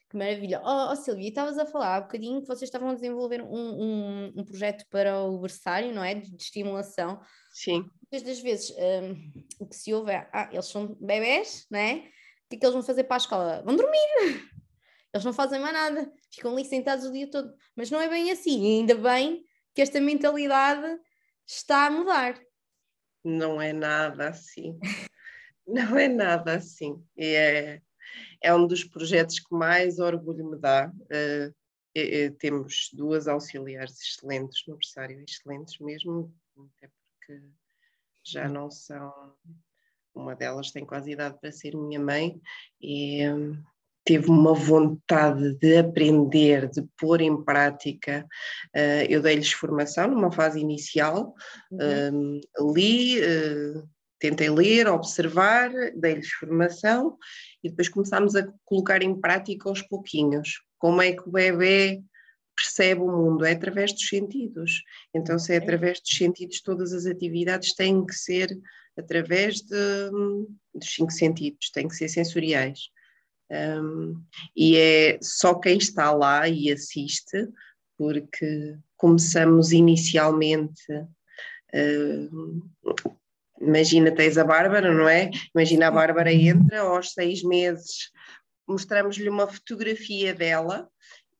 Que 0.09 0.17
maravilha. 0.17 0.61
Oh, 0.63 0.91
oh 0.91 0.95
Silvia, 0.95 1.27
estavas 1.27 1.57
a 1.57 1.65
falar 1.65 1.97
há 1.97 2.01
bocadinho 2.01 2.41
que 2.41 2.47
vocês 2.47 2.63
estavam 2.63 2.89
a 2.89 2.93
desenvolver 2.93 3.41
um, 3.41 3.81
um, 3.81 4.33
um 4.37 4.45
projeto 4.45 4.85
para 4.89 5.21
o 5.21 5.37
berçário, 5.39 5.93
não 5.93 6.03
é? 6.03 6.15
De, 6.15 6.31
de 6.31 6.41
estimulação. 6.41 7.19
Sim. 7.51 7.89
Muitas 8.01 8.21
das 8.21 8.39
vezes 8.39 8.71
um, 8.71 9.31
o 9.59 9.67
que 9.67 9.75
se 9.75 9.93
ouve 9.93 10.11
é, 10.11 10.29
ah, 10.31 10.49
eles 10.51 10.67
são 10.67 10.95
bebés, 10.99 11.65
não 11.69 11.79
é? 11.79 11.95
O 11.95 12.49
que 12.49 12.55
é 12.55 12.59
que 12.59 12.65
eles 12.65 12.73
vão 12.73 12.83
fazer 12.83 13.03
para 13.03 13.17
a 13.17 13.17
escola? 13.17 13.61
Vão 13.65 13.75
dormir! 13.75 13.97
Eles 15.13 15.23
não 15.23 15.33
fazem 15.33 15.59
mais 15.59 15.73
nada, 15.73 16.11
ficam 16.29 16.51
ali 16.51 16.65
sentados 16.65 17.05
o 17.05 17.11
dia 17.11 17.31
todo. 17.31 17.51
Mas 17.75 17.89
não 17.89 17.99
é 17.99 18.07
bem 18.07 18.29
assim, 18.29 18.61
e 18.61 18.79
ainda 18.79 18.93
bem 18.93 19.43
que 19.73 19.81
esta 19.81 19.99
mentalidade 19.99 20.99
está 21.45 21.87
a 21.87 21.89
mudar. 21.89 22.39
Não 23.23 23.59
é 23.59 23.73
nada 23.73 24.29
assim. 24.29 24.77
Não 25.67 25.97
é 25.97 26.07
nada 26.07 26.53
assim. 26.55 27.03
É, 27.17 27.81
é 28.41 28.53
um 28.53 28.65
dos 28.67 28.83
projetos 28.83 29.39
que 29.39 29.53
mais 29.53 29.99
orgulho 29.99 30.49
me 30.49 30.57
dá. 30.57 30.91
Uh, 31.03 31.53
é, 31.97 32.25
é, 32.25 32.29
temos 32.29 32.91
duas 32.93 33.27
auxiliares 33.27 33.99
excelentes 33.99 34.63
no 34.67 34.75
berçário, 34.75 35.23
excelentes 35.27 35.79
mesmo, 35.79 36.31
até 36.55 36.89
porque 36.89 37.41
já 38.23 38.47
não 38.47 38.69
são. 38.69 39.11
Uma 40.13 40.35
delas 40.35 40.71
tem 40.71 40.85
quase 40.85 41.11
idade 41.11 41.37
para 41.39 41.51
ser 41.51 41.75
minha 41.75 41.99
mãe 41.99 42.41
e 42.81 43.27
um, 43.29 43.55
teve 44.03 44.29
uma 44.29 44.53
vontade 44.53 45.53
de 45.55 45.77
aprender, 45.77 46.69
de 46.69 46.83
pôr 46.99 47.21
em 47.21 47.43
prática. 47.43 48.27
Uh, 48.75 49.05
eu 49.09 49.21
dei-lhes 49.21 49.51
formação 49.51 50.07
numa 50.07 50.31
fase 50.31 50.59
inicial, 50.59 51.35
uhum. 51.71 52.39
um, 52.59 52.73
li. 52.73 53.19
Uh, 53.19 53.87
tentei 54.19 54.49
ler, 54.49 54.87
observar, 54.87 55.69
dei-lhes 55.95 56.31
formação 56.31 57.17
e 57.67 57.69
depois 57.69 57.89
começámos 57.89 58.35
a 58.35 58.47
colocar 58.65 59.03
em 59.03 59.13
prática 59.19 59.69
aos 59.69 59.81
pouquinhos. 59.81 60.61
Como 60.79 61.01
é 61.01 61.11
que 61.11 61.27
o 61.27 61.31
bebê 61.31 62.01
percebe 62.55 63.01
o 63.01 63.11
mundo? 63.11 63.45
É 63.45 63.51
através 63.51 63.91
dos 63.91 64.07
sentidos. 64.07 64.83
Então, 65.13 65.37
se 65.37 65.53
é 65.53 65.57
através 65.57 65.99
dos 65.99 66.15
sentidos, 66.15 66.61
todas 66.61 66.93
as 66.93 67.05
atividades 67.05 67.73
têm 67.73 68.05
que 68.05 68.15
ser 68.15 68.57
através 68.97 69.61
de, 69.61 70.09
dos 70.73 70.93
cinco 70.93 71.11
sentidos, 71.11 71.69
têm 71.71 71.87
que 71.87 71.95
ser 71.95 72.09
sensoriais. 72.09 72.89
Um, 73.49 74.21
e 74.55 74.75
é 74.75 75.19
só 75.21 75.55
quem 75.55 75.77
está 75.77 76.11
lá 76.11 76.49
e 76.49 76.71
assiste, 76.71 77.47
porque 77.97 78.77
começamos 78.95 79.71
inicialmente 79.71 80.91
uh, 81.73 82.69
Imagina, 83.59 84.13
tens 84.13 84.37
a 84.37 84.43
Bárbara, 84.43 84.93
não 84.93 85.09
é? 85.09 85.31
Imagina 85.53 85.87
a 85.87 85.91
Bárbara 85.91 86.31
entra 86.31 86.81
aos 86.81 87.13
seis 87.13 87.43
meses, 87.43 88.11
mostramos-lhe 88.67 89.29
uma 89.29 89.47
fotografia 89.47 90.33
dela 90.33 90.89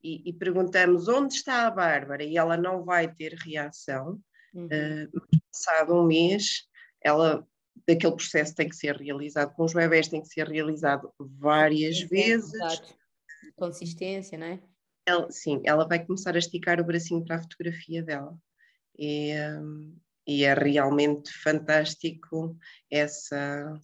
e, 0.04 0.30
e, 0.30 0.34
perguntamos 0.34 1.08
onde 1.08 1.36
está 1.36 1.68
a 1.68 1.72
Bárbara 1.72 2.24
e 2.24 2.38
ela 2.38 2.58
não 2.58 2.84
vai 2.84 3.14
ter 3.14 3.34
reação. 3.34 4.20
Uhum. 4.54 4.66
Uh, 4.66 5.40
passado 5.52 5.94
um 5.94 6.06
mês, 6.06 6.64
ela 7.02 7.46
daquele 7.86 8.16
processo 8.16 8.56
tem 8.56 8.70
que 8.70 8.76
ser 8.76 8.96
realizado 8.96 9.54
com 9.54 9.64
os 9.64 9.74
bebés, 9.74 10.08
tem 10.08 10.22
que 10.22 10.28
ser 10.28 10.48
realizado 10.48 11.12
várias 11.20 12.00
vezes. 12.02 12.54
Exato. 12.54 12.98
Consistência, 13.56 14.38
não 14.38 14.48
é? 14.48 14.60
Ela, 15.06 15.32
sim, 15.32 15.62
ela 15.64 15.88
vai 15.88 16.06
começar 16.06 16.36
a 16.36 16.40
esticar 16.40 16.80
o 16.82 16.84
bracinho 16.84 17.24
para 17.24 17.38
a 17.38 17.42
fotografia 17.42 18.04
dela. 18.04 18.38
E, 18.98 19.34
um, 19.60 19.96
e 20.28 20.44
é 20.44 20.54
realmente 20.54 21.32
fantástico 21.32 22.58
essa, 22.92 23.80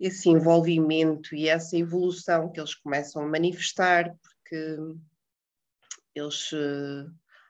esse 0.00 0.30
envolvimento 0.30 1.34
e 1.34 1.48
essa 1.48 1.76
evolução 1.76 2.50
que 2.50 2.58
eles 2.58 2.74
começam 2.74 3.22
a 3.22 3.28
manifestar, 3.28 4.16
porque 4.22 4.78
eles 6.14 6.50
eh, 6.54 7.06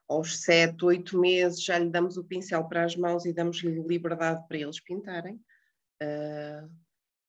aos 0.08 0.40
sete, 0.40 0.84
oito 0.84 1.18
meses 1.18 1.62
já 1.62 1.78
lhe 1.78 1.88
damos 1.88 2.16
o 2.16 2.24
pincel 2.24 2.66
para 2.66 2.84
as 2.84 2.96
mãos 2.96 3.24
e 3.24 3.32
damos-lhe 3.32 3.80
liberdade 3.82 4.44
para 4.48 4.58
eles 4.58 4.80
pintarem, 4.80 5.36
uh, 6.02 6.70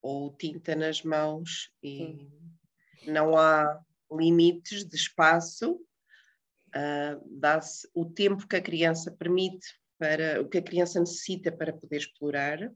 ou 0.01 0.33
tinta 0.35 0.75
nas 0.75 1.03
mãos, 1.03 1.71
e 1.83 1.97
Sim. 1.97 3.11
não 3.11 3.37
há 3.37 3.81
limites 4.09 4.85
de 4.85 4.95
espaço, 4.95 5.73
uh, 5.73 7.37
dá-se 7.37 7.87
o 7.93 8.05
tempo 8.05 8.47
que 8.47 8.55
a 8.55 8.61
criança 8.61 9.11
permite 9.11 9.78
para 9.99 10.41
o 10.41 10.47
que 10.47 10.57
a 10.57 10.63
criança 10.63 10.99
necessita 10.99 11.51
para 11.51 11.73
poder 11.73 11.97
explorar. 11.97 12.71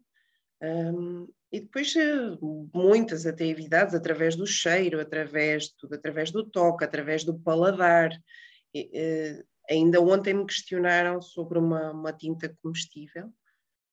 Um, 0.62 1.28
e 1.52 1.62
depois 1.62 1.96
eh, 1.96 2.38
muitas 2.74 3.26
atividades 3.26 3.94
através 3.94 4.36
do 4.36 4.46
cheiro, 4.46 5.00
através 5.00 5.70
tudo, 5.70 5.94
através 5.94 6.32
do 6.32 6.44
toque, 6.50 6.84
através 6.84 7.24
do 7.24 7.40
paladar. 7.40 8.12
E, 8.74 9.40
uh, 9.40 9.46
ainda 9.70 10.02
ontem 10.02 10.34
me 10.34 10.46
questionaram 10.46 11.22
sobre 11.22 11.60
uma, 11.60 11.92
uma 11.92 12.12
tinta 12.12 12.54
comestível. 12.62 13.32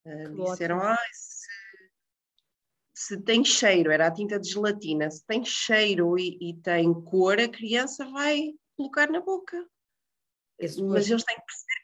Uh, 0.06 0.44
disseram, 0.44 0.80
ah, 0.80 0.96
se, 1.12 1.48
se, 2.94 3.20
tem 3.20 3.44
cheiro, 3.44 3.90
era 3.90 4.06
a 4.06 4.10
tinta 4.10 4.40
de 4.40 4.48
gelatina, 4.48 5.10
se 5.10 5.24
tem 5.26 5.44
cheiro 5.44 6.18
e, 6.18 6.38
e 6.40 6.54
tem 6.62 6.94
cor, 6.94 7.38
a 7.38 7.48
criança 7.48 8.06
vai 8.06 8.54
colocar 8.74 9.10
na 9.10 9.20
boca. 9.20 9.62
Mas 10.58 11.10
eles 11.10 11.24
têm 11.24 11.36
que 11.36 11.44
perceber 11.44 11.79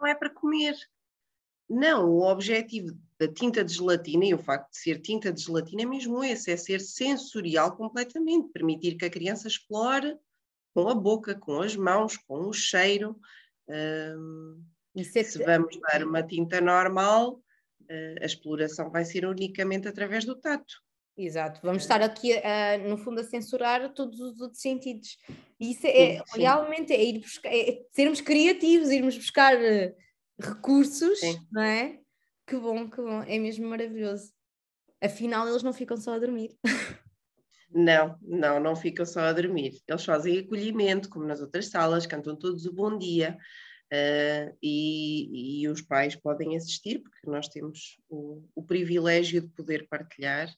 não 0.00 0.06
é 0.06 0.14
para 0.14 0.30
comer. 0.30 0.76
Não, 1.68 2.08
o 2.08 2.22
objetivo 2.22 2.98
da 3.18 3.28
tinta 3.28 3.62
de 3.62 3.74
gelatina 3.74 4.24
e 4.24 4.34
o 4.34 4.38
facto 4.38 4.70
de 4.70 4.78
ser 4.78 5.00
tinta 5.00 5.32
de 5.32 5.42
gelatina 5.42 5.82
é 5.82 5.86
mesmo 5.86 6.24
esse, 6.24 6.50
é 6.50 6.56
ser 6.56 6.80
sensorial 6.80 7.76
completamente, 7.76 8.50
permitir 8.50 8.96
que 8.96 9.04
a 9.04 9.10
criança 9.10 9.46
explore 9.46 10.16
com 10.74 10.88
a 10.88 10.94
boca, 10.94 11.34
com 11.34 11.60
as 11.60 11.76
mãos, 11.76 12.16
com 12.16 12.48
o 12.48 12.52
cheiro. 12.52 13.16
Um, 13.68 14.64
é 14.96 15.22
se 15.22 15.44
vamos 15.44 15.78
dar 15.80 16.02
uma 16.02 16.22
tinta 16.22 16.60
normal, 16.60 17.34
uh, 17.82 18.22
a 18.22 18.26
exploração 18.26 18.90
vai 18.90 19.04
ser 19.04 19.24
unicamente 19.24 19.86
através 19.86 20.24
do 20.24 20.34
tato. 20.34 20.82
Exato, 21.16 21.60
vamos 21.62 21.82
estar 21.82 22.00
aqui, 22.00 22.32
uh, 22.32 22.88
no 22.88 22.96
fundo, 22.96 23.20
a 23.20 23.24
censurar 23.24 23.92
todos 23.92 24.20
os 24.20 24.40
outros 24.40 24.60
sentidos. 24.60 25.18
E 25.58 25.72
isso 25.72 25.86
é, 25.86 26.18
sim, 26.18 26.22
sim. 26.26 26.40
realmente 26.40 26.92
é 26.92 27.04
ir 27.04 27.18
buscar, 27.18 27.52
é 27.52 27.82
sermos 27.90 28.20
criativos, 28.20 28.90
irmos 28.90 29.16
buscar 29.16 29.54
uh, 29.56 29.94
recursos, 30.40 31.20
sim. 31.20 31.38
não 31.52 31.62
é? 31.62 31.98
Que 32.46 32.56
bom, 32.56 32.88
que 32.88 32.96
bom, 32.96 33.22
é 33.22 33.38
mesmo 33.38 33.68
maravilhoso. 33.68 34.32
Afinal, 35.02 35.48
eles 35.48 35.62
não 35.62 35.72
ficam 35.72 35.96
só 35.96 36.14
a 36.14 36.18
dormir. 36.18 36.56
Não, 37.72 38.18
não, 38.20 38.58
não 38.58 38.74
ficam 38.74 39.06
só 39.06 39.20
a 39.20 39.32
dormir. 39.32 39.80
Eles 39.86 40.04
fazem 40.04 40.40
acolhimento, 40.40 41.08
como 41.08 41.24
nas 41.24 41.40
outras 41.40 41.66
salas, 41.68 42.04
cantam 42.04 42.34
todos 42.34 42.66
o 42.66 42.72
bom 42.72 42.98
dia. 42.98 43.38
Uh, 43.92 44.56
e, 44.62 45.62
e, 45.62 45.68
os 45.68 45.80
pais 45.80 46.14
podem 46.16 46.56
assistir, 46.56 47.00
porque 47.00 47.30
nós 47.30 47.48
temos 47.48 48.00
o, 48.08 48.42
o 48.54 48.62
privilégio 48.64 49.40
de 49.40 49.48
poder 49.48 49.86
partilhar 49.88 50.48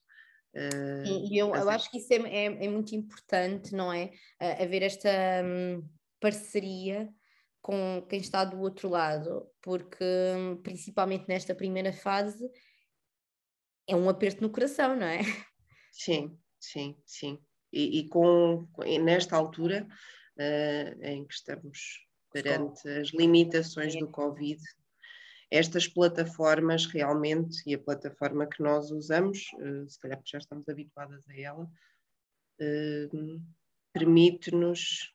Uh, 0.55 1.27
e 1.31 1.37
eu, 1.37 1.53
eu 1.55 1.69
acho 1.69 1.89
que 1.89 1.97
isso 1.97 2.13
é, 2.13 2.17
é, 2.17 2.45
é, 2.45 2.69
muito 2.69 2.93
importante, 2.93 3.73
não 3.73 3.91
é? 3.91 4.05
Uh, 4.41 4.63
haver 4.63 4.83
esta 4.83 5.09
um, 5.43 5.83
parceria 6.19 7.09
com 7.61 8.05
quem 8.07 8.19
está 8.19 8.43
do 8.43 8.59
outro 8.59 8.89
lado, 8.89 9.49
porque 9.61 10.03
hum, 10.37 10.57
principalmente 10.61 11.27
nesta 11.27 11.55
primeira 11.55 11.93
fase 11.93 12.45
é 13.87 13.95
um 13.95 14.09
aperto 14.09 14.41
no 14.41 14.49
coração, 14.49 14.95
não 14.95 15.07
é? 15.07 15.21
Sim, 15.91 16.37
sim, 16.59 16.97
sim. 17.05 17.39
E, 17.71 17.99
e 17.99 18.09
com, 18.09 18.67
nesta 19.01 19.35
altura 19.35 19.87
uh, 20.37 21.03
em 21.03 21.25
que 21.25 21.33
estamos 21.33 22.05
perante 22.31 22.87
as 22.89 23.09
limitações 23.09 23.95
do 23.95 24.09
Covid. 24.09 24.61
Estas 25.55 25.87
plataformas 25.87 26.87
realmente, 26.87 27.61
e 27.67 27.75
a 27.75 27.79
plataforma 27.79 28.47
que 28.47 28.63
nós 28.63 28.89
usamos, 28.89 29.51
uh, 29.59 29.87
se 29.87 29.99
calhar 29.99 30.17
porque 30.17 30.31
já 30.31 30.39
estamos 30.39 30.67
habituadas 30.67 31.23
a 31.29 31.39
ela, 31.39 31.69
uh, 32.59 33.41
permite-nos 33.93 35.13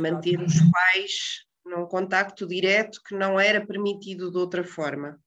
manter 0.00 0.36
próximo. 0.36 0.66
os 0.66 0.70
pais 0.72 1.46
num 1.64 1.86
contacto 1.86 2.44
direto 2.44 3.00
que 3.06 3.14
não 3.14 3.38
era 3.38 3.64
permitido 3.64 4.32
de 4.32 4.36
outra 4.36 4.64
forma 4.64 5.22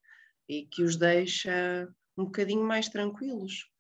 e 0.50 0.66
que 0.66 0.84
os 0.84 0.98
deixa 0.98 1.88
um 2.18 2.26
bocadinho 2.26 2.66
mais 2.66 2.90
tranquilos. 2.90 3.72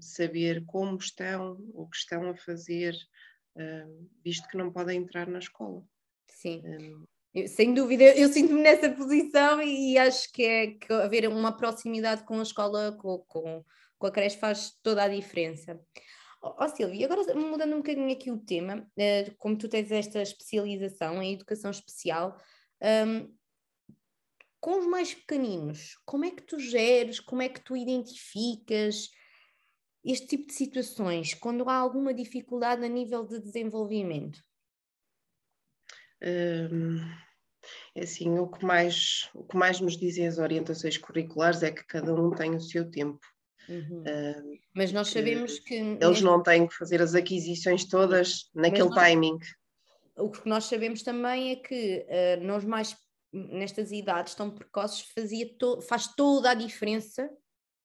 Saber 0.00 0.64
como 0.64 0.96
estão, 0.96 1.58
o 1.74 1.86
que 1.86 1.96
estão 1.96 2.30
a 2.30 2.36
fazer, 2.36 2.94
visto 4.24 4.48
que 4.48 4.56
não 4.56 4.72
podem 4.72 4.98
entrar 4.98 5.26
na 5.26 5.38
escola. 5.38 5.84
Sim. 6.28 6.62
Eu, 7.34 7.48
sem 7.48 7.72
dúvida, 7.72 8.04
eu, 8.04 8.28
sinto-me 8.28 8.60
nessa 8.60 8.90
posição 8.90 9.62
e, 9.62 9.92
e 9.92 9.98
acho 9.98 10.30
que, 10.32 10.44
é, 10.44 10.66
que 10.68 10.92
haver 10.92 11.26
uma 11.28 11.56
proximidade 11.56 12.24
com 12.24 12.38
a 12.38 12.42
escola, 12.42 12.92
com, 12.92 13.18
com, 13.26 13.64
com 13.98 14.06
a 14.06 14.10
creche, 14.10 14.36
faz 14.36 14.78
toda 14.82 15.02
a 15.02 15.08
diferença. 15.08 15.80
Ó 16.42 16.56
oh, 16.58 16.68
Silvia, 16.68 17.06
agora 17.06 17.34
mudando 17.34 17.74
um 17.74 17.78
bocadinho 17.78 18.12
aqui 18.12 18.30
o 18.30 18.38
tema, 18.38 18.78
uh, 18.78 19.36
como 19.38 19.56
tu 19.56 19.68
tens 19.68 19.90
esta 19.90 20.20
especialização 20.20 21.22
em 21.22 21.34
educação 21.34 21.70
especial, 21.70 22.36
um, 23.06 23.32
com 24.60 24.80
os 24.80 24.86
mais 24.86 25.14
pequeninos, 25.14 25.96
como 26.04 26.24
é 26.24 26.30
que 26.30 26.42
tu 26.42 26.58
geres, 26.58 27.18
como 27.18 27.42
é 27.42 27.48
que 27.48 27.60
tu 27.60 27.76
identificas 27.76 29.08
este 30.04 30.26
tipo 30.26 30.48
de 30.48 30.54
situações, 30.54 31.32
quando 31.32 31.68
há 31.68 31.76
alguma 31.76 32.12
dificuldade 32.12 32.84
a 32.84 32.88
nível 32.88 33.24
de 33.24 33.40
desenvolvimento? 33.40 34.42
É 37.94 38.02
assim, 38.02 38.38
o 38.38 38.48
que, 38.48 38.64
mais, 38.64 39.28
o 39.34 39.44
que 39.44 39.56
mais 39.56 39.80
nos 39.80 39.96
dizem 39.96 40.26
as 40.26 40.38
orientações 40.38 40.96
curriculares 40.96 41.62
é 41.62 41.70
que 41.70 41.84
cada 41.84 42.14
um 42.14 42.30
tem 42.30 42.54
o 42.54 42.60
seu 42.60 42.90
tempo. 42.90 43.20
Uhum. 43.68 44.00
Uh, 44.00 44.58
Mas 44.74 44.92
nós 44.92 45.08
sabemos 45.08 45.58
que. 45.58 45.74
Eles 45.74 46.20
não 46.20 46.42
têm 46.42 46.66
que 46.66 46.74
fazer 46.74 47.00
as 47.00 47.14
aquisições 47.14 47.84
todas 47.84 48.50
naquele 48.54 48.88
nós, 48.88 48.94
timing. 48.94 49.38
O 50.16 50.30
que 50.30 50.48
nós 50.48 50.64
sabemos 50.64 51.02
também 51.02 51.52
é 51.52 51.56
que 51.56 52.06
uh, 52.08 52.44
nós 52.44 52.64
mais 52.64 52.96
nestas 53.32 53.92
idades 53.92 54.34
tão 54.34 54.50
precoces 54.50 55.06
fazia 55.14 55.48
to, 55.56 55.80
faz 55.80 56.14
toda 56.14 56.50
a 56.50 56.54
diferença 56.54 57.30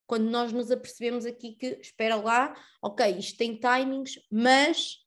quando 0.05 0.29
nós 0.29 0.51
nos 0.51 0.71
apercebemos 0.71 1.25
aqui 1.25 1.53
que 1.53 1.79
espera 1.81 2.15
lá, 2.15 2.55
ok, 2.81 3.17
isto 3.17 3.37
tem 3.37 3.59
timings, 3.59 4.19
mas 4.31 4.97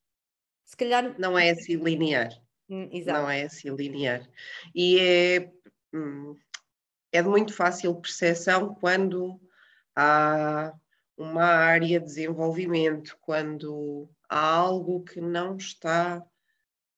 se 0.64 0.76
calhar. 0.76 1.18
Não 1.18 1.38
é 1.38 1.50
assim 1.50 1.76
linear. 1.76 2.30
Hum, 2.70 2.88
exato. 2.92 3.20
Não 3.20 3.28
é 3.28 3.42
assim 3.42 3.74
linear. 3.74 4.26
E 4.72 4.98
é, 5.00 5.52
hum, 5.92 6.38
é 7.12 7.20
de 7.20 7.28
muito 7.28 7.52
fácil 7.52 8.00
percepção 8.00 8.74
quando 8.76 9.40
há 9.94 10.72
uma 11.16 11.44
área 11.44 11.98
de 11.98 12.06
desenvolvimento, 12.06 13.18
quando 13.20 14.08
há 14.28 14.38
algo 14.38 15.02
que 15.02 15.20
não 15.20 15.56
está, 15.56 16.20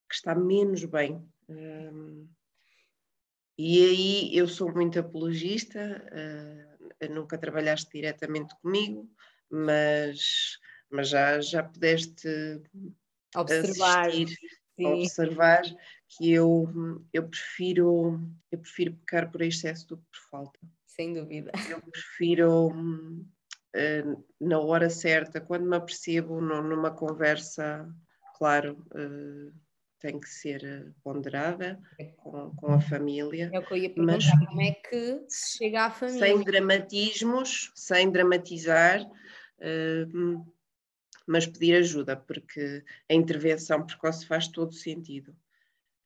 que 0.09 0.15
está 0.15 0.35
menos 0.35 0.85
bem. 0.85 1.27
Um, 1.49 2.29
e 3.59 3.85
aí 3.85 4.37
eu 4.37 4.47
sou 4.47 4.73
muito 4.73 4.99
apologista, 4.99 6.05
uh, 6.13 7.13
nunca 7.13 7.39
trabalhaste 7.39 7.91
diretamente 7.93 8.55
comigo, 8.61 9.11
mas, 9.51 10.59
mas 10.91 11.09
já, 11.09 11.41
já 11.41 11.63
pudeste 11.63 12.29
observar, 13.35 14.09
assistir, 14.09 14.37
observar 14.79 15.63
que 16.09 16.33
eu, 16.33 16.69
eu, 17.13 17.29
prefiro, 17.29 18.21
eu 18.51 18.59
prefiro 18.59 18.95
pecar 18.95 19.31
por 19.31 19.43
excesso 19.43 19.89
do 19.89 19.97
que 19.97 20.05
por 20.05 20.31
falta 20.31 20.59
sem 20.95 21.15
dúvida. 21.15 21.51
Eu 21.69 21.81
prefiro 21.81 22.69
uh, 22.69 24.25
na 24.41 24.59
hora 24.59 24.91
certa, 24.91 25.41
quando 25.41 25.69
me 25.69 25.77
apercebo 25.77 26.41
numa 26.41 26.91
conversa, 26.91 27.89
claro, 28.37 28.85
uh, 28.95 29.53
tem 29.99 30.19
que 30.19 30.29
ser 30.29 30.65
eh, 30.65 30.91
ponderada 31.05 31.81
com, 32.17 32.51
com, 32.57 32.73
a 32.73 32.81
família. 32.81 33.49
É 33.53 33.59
o 33.61 33.65
que 33.65 33.73
eu 33.73 33.77
ia 33.79 33.89
perguntar, 33.89 34.15
mas, 34.15 34.47
como 34.49 34.61
é 34.61 34.73
que 34.73 35.25
se 35.29 35.59
chega 35.59 35.85
à 35.85 35.91
família? 35.93 36.27
Sem 36.27 36.43
dramatismos, 36.43 37.71
sem 37.77 38.11
dramatizar, 38.11 39.01
uh, 39.01 40.53
mas 41.27 41.47
pedir 41.47 41.77
ajuda, 41.77 42.17
porque 42.17 42.85
a 43.11 43.15
intervenção 43.15 43.85
precoce 43.87 44.27
faz 44.27 44.49
todo 44.49 44.73
sentido. 44.73 45.35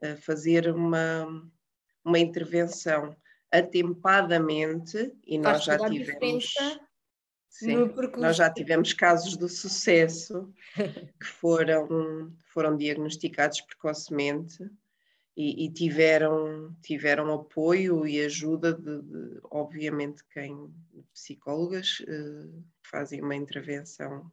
Uh, 0.03 0.17
fazer 0.19 0.69
uma, 0.69 1.27
uma 2.05 2.19
intervenção 2.19 3.17
atempadamente 3.51 5.13
e 5.25 5.39
nós 5.39 5.65
já 5.65 5.79
tivemos 5.89 6.55
sim, 7.49 7.77
nós 8.19 8.37
já 8.37 8.51
tivemos 8.51 8.93
casos 8.93 9.37
de 9.37 9.49
sucesso 9.49 10.53
que 11.21 11.27
foram 11.27 12.33
foram 12.53 12.77
diagnosticados 12.77 13.61
precocemente 13.63 14.69
e, 15.37 15.65
e 15.65 15.73
tiveram 15.73 16.75
tiveram 16.83 17.33
apoio 17.33 18.07
e 18.07 18.21
ajuda 18.21 18.73
de, 18.73 19.03
de 19.03 19.41
obviamente 19.51 20.25
quem 20.33 20.71
psicólogas 21.13 22.01
uh, 22.01 22.65
fazem 22.83 23.23
uma 23.23 23.35
intervenção 23.35 24.31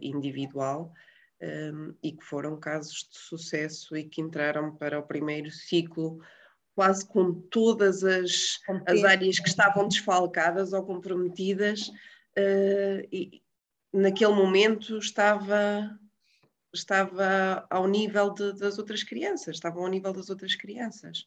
individual 0.00 0.92
um, 1.40 1.90
eh, 1.90 1.94
e 2.02 2.12
que 2.12 2.24
foram 2.24 2.58
casos 2.58 3.08
de 3.10 3.18
sucesso 3.18 3.96
e 3.96 4.04
que 4.04 4.20
entraram 4.20 4.74
para 4.74 4.98
o 4.98 5.02
primeiro 5.02 5.50
ciclo 5.50 6.20
quase 6.76 7.08
com 7.08 7.32
todas 7.32 8.04
as, 8.04 8.60
as 8.86 9.02
áreas 9.02 9.40
que 9.40 9.48
estavam 9.48 9.88
desfalcadas 9.88 10.74
ou 10.74 10.84
comprometidas, 10.84 11.88
uh, 11.88 13.08
e 13.10 13.42
naquele 13.90 14.34
momento 14.34 14.98
estava, 14.98 15.98
estava 16.74 17.66
ao 17.70 17.88
nível 17.88 18.30
de, 18.34 18.52
das 18.52 18.78
outras 18.78 19.02
crianças, 19.02 19.56
estavam 19.56 19.84
ao 19.84 19.90
nível 19.90 20.12
das 20.12 20.28
outras 20.28 20.54
crianças. 20.54 21.24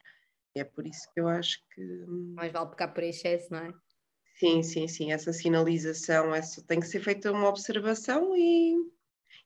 É 0.56 0.64
por 0.64 0.86
isso 0.86 1.12
que 1.12 1.20
eu 1.20 1.28
acho 1.28 1.60
que. 1.74 1.82
Mais 2.36 2.52
vale 2.52 2.70
pecar 2.70 2.94
por 2.94 3.04
excesso, 3.04 3.52
não 3.52 3.60
é? 3.60 3.74
Sim, 4.40 4.64
sim, 4.64 4.88
sim. 4.88 5.12
Essa 5.12 5.34
sinalização 5.34 6.34
essa, 6.34 6.62
tem 6.64 6.80
que 6.80 6.88
ser 6.88 7.02
feita 7.02 7.32
uma 7.32 7.50
observação 7.50 8.36
e, 8.36 8.74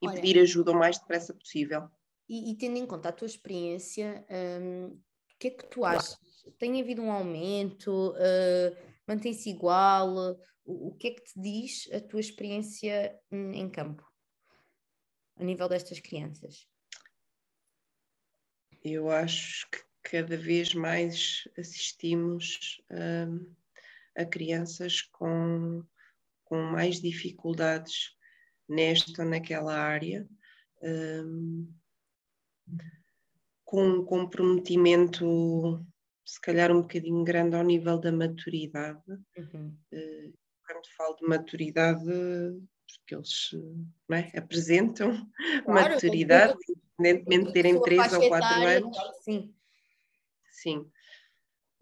e 0.02 0.08
Olha, 0.08 0.16
pedir 0.16 0.40
ajuda 0.40 0.72
o 0.72 0.76
mais 0.76 1.00
depressa 1.00 1.34
possível. 1.34 1.90
E, 2.30 2.52
e 2.52 2.56
tendo 2.56 2.78
em 2.78 2.86
conta 2.86 3.10
a 3.10 3.14
tua 3.14 3.26
experiência, 3.26 4.26
hum, 4.62 4.98
que 5.44 5.48
é 5.48 5.52
que 5.52 5.66
tu 5.66 5.84
achas? 5.84 6.18
Tem 6.58 6.80
havido 6.80 7.02
um 7.02 7.12
aumento? 7.12 8.12
Uh, 8.12 8.94
Mantém-se 9.06 9.50
igual? 9.50 10.40
O, 10.66 10.88
o, 10.88 10.96
que 10.96 11.08
é 11.08 11.12
que 11.12 11.22
te 11.22 11.42
diz 11.42 11.90
a 11.92 12.00
tua 12.00 12.22
experiência 12.22 13.20
em 13.30 13.70
campo, 13.70 14.10
a 15.36 15.44
nível 15.44 15.68
destas 15.68 16.00
crianças? 16.00 16.66
Eu 18.82 19.10
acho 19.10 19.70
que 19.70 19.84
cada 20.02 20.38
vez 20.38 20.74
mais 20.74 21.46
assistimos 21.58 22.82
uh, 22.90 23.54
a 24.16 24.26
crianças 24.26 25.02
com, 25.02 25.84
com 26.46 26.62
mais 26.62 27.02
dificuldades 27.02 28.16
nesta 28.68 29.24
ou 29.24 29.30
naquela 29.30 29.76
área. 29.76 30.28
Uh, 30.82 31.68
com 33.74 33.84
um 33.88 34.06
comprometimento, 34.06 35.84
se 36.24 36.40
calhar, 36.40 36.72
um 36.72 36.82
bocadinho 36.82 37.24
grande 37.24 37.56
ao 37.56 37.64
nível 37.64 37.98
da 37.98 38.12
maturidade. 38.12 39.02
Uhum. 39.36 39.76
Eh, 39.92 40.32
quando 40.64 40.88
falo 40.96 41.16
de 41.16 41.26
maturidade, 41.26 42.04
porque 42.06 43.16
eles 43.16 43.50
é? 44.12 44.38
apresentam 44.38 45.28
claro, 45.66 45.94
maturidade, 45.94 46.56
independentemente 47.00 47.48
de 47.48 47.54
terem 47.54 47.82
3 47.82 48.14
ou 48.14 48.30
4 48.30 48.68
anos. 48.68 48.98
Sim. 49.24 49.56
Sim. 50.52 50.92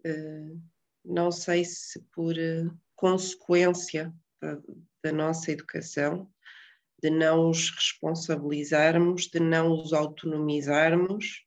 Uh, 0.06 0.60
não 1.04 1.30
sei 1.30 1.64
se 1.64 2.00
por 2.12 2.34
uh, 2.34 2.78
consequência 2.94 4.14
da, 4.40 4.58
da, 5.04 5.12
nossa 5.12 5.50
educação, 5.50 6.30
de 7.02 7.10
não 7.10 7.50
os 7.50 7.70
responsabilizarmos, 7.70 9.26
de 9.28 9.40
não 9.40 9.72
os 9.72 9.92
autonomizarmos, 9.92 11.44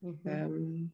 Uhum. 0.00 0.20
Um, 0.24 0.90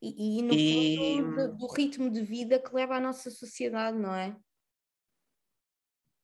e, 0.00 0.38
e, 0.38 0.42
no 0.42 0.54
e... 0.54 0.96
fundo 0.96 1.48
do, 1.48 1.56
do, 1.58 1.66
ritmo 1.66 2.10
de 2.10 2.22
vida 2.22 2.60
que 2.60 2.74
leva 2.74 2.96
a 2.96 3.00
nossa 3.00 3.30
sociedade, 3.30 3.98
não 3.98 4.14
é? 4.14 4.36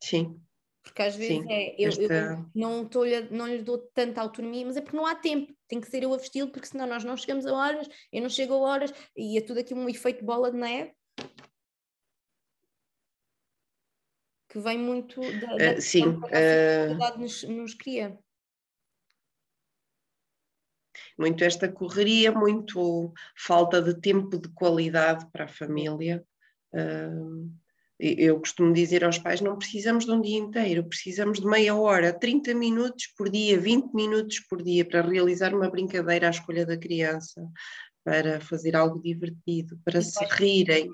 Sim. 0.03 0.41
Porque 0.87 1.03
às 1.03 1.17
vezes 1.17 1.39
Sim, 1.39 1.53
é, 1.53 1.75
eu, 1.77 1.89
esta... 1.89 2.03
eu 2.03 2.47
não, 2.55 2.89
tô, 2.89 3.01
não 3.33 3.49
lhe 3.49 3.61
dou 3.61 3.77
tanta 3.93 4.21
autonomia, 4.21 4.65
mas 4.65 4.77
é 4.77 4.81
porque 4.81 4.97
não 4.97 5.05
há 5.05 5.17
tempo, 5.17 5.53
tem 5.67 5.81
que 5.81 5.89
ser 5.89 6.05
eu 6.05 6.15
a 6.15 6.17
vesti-lo, 6.17 6.49
porque 6.49 6.69
senão 6.69 6.87
nós 6.87 7.03
não 7.03 7.17
chegamos 7.17 7.45
a 7.45 7.53
horas, 7.53 7.89
eu 8.13 8.23
não 8.23 8.29
chego 8.29 8.55
a 8.55 8.59
horas, 8.59 8.93
e 9.17 9.37
é 9.37 9.41
tudo 9.41 9.59
aqui 9.59 9.75
um 9.75 9.89
efeito 9.89 10.25
bola 10.25 10.49
de 10.49 10.57
neve. 10.57 10.95
Que 14.49 14.61
vem 14.61 14.79
muito 14.79 15.21
da, 15.21 15.57
da 15.57 15.77
uh, 15.77 15.83
sim, 15.83 16.21
que 16.21 16.35
a 17.03 17.15
uh... 17.15 17.19
nos, 17.19 17.43
nos 17.43 17.75
cria. 17.75 18.17
Muito 21.19 21.43
esta 21.43 21.71
correria, 21.71 22.31
muito 22.31 23.13
falta 23.37 23.83
de 23.83 24.01
tempo 24.01 24.39
de 24.39 24.49
qualidade 24.51 25.29
para 25.33 25.47
a 25.47 25.49
família. 25.49 26.25
Uh, 26.73 27.53
eu 27.99 28.39
costumo 28.39 28.73
dizer 28.73 29.05
aos 29.05 29.19
pais: 29.19 29.41
não 29.41 29.57
precisamos 29.57 30.05
de 30.05 30.11
um 30.11 30.21
dia 30.21 30.39
inteiro, 30.39 30.85
precisamos 30.85 31.41
de 31.41 31.47
meia 31.47 31.75
hora, 31.75 32.13
30 32.13 32.55
minutos 32.55 33.07
por 33.17 33.31
dia, 33.31 33.59
20 33.59 33.93
minutos 33.95 34.41
por 34.41 34.63
dia 34.63 34.85
para 34.85 35.03
realizar 35.03 35.55
uma 35.55 35.71
brincadeira 35.71 36.27
à 36.27 36.31
escolha 36.31 36.67
da 36.67 36.77
criança, 36.77 37.47
para 38.05 38.41
fazer 38.41 38.77
algo 38.77 39.01
divertido, 39.01 39.79
para 39.85 40.03
se 40.03 40.25
rirem. 40.33 40.91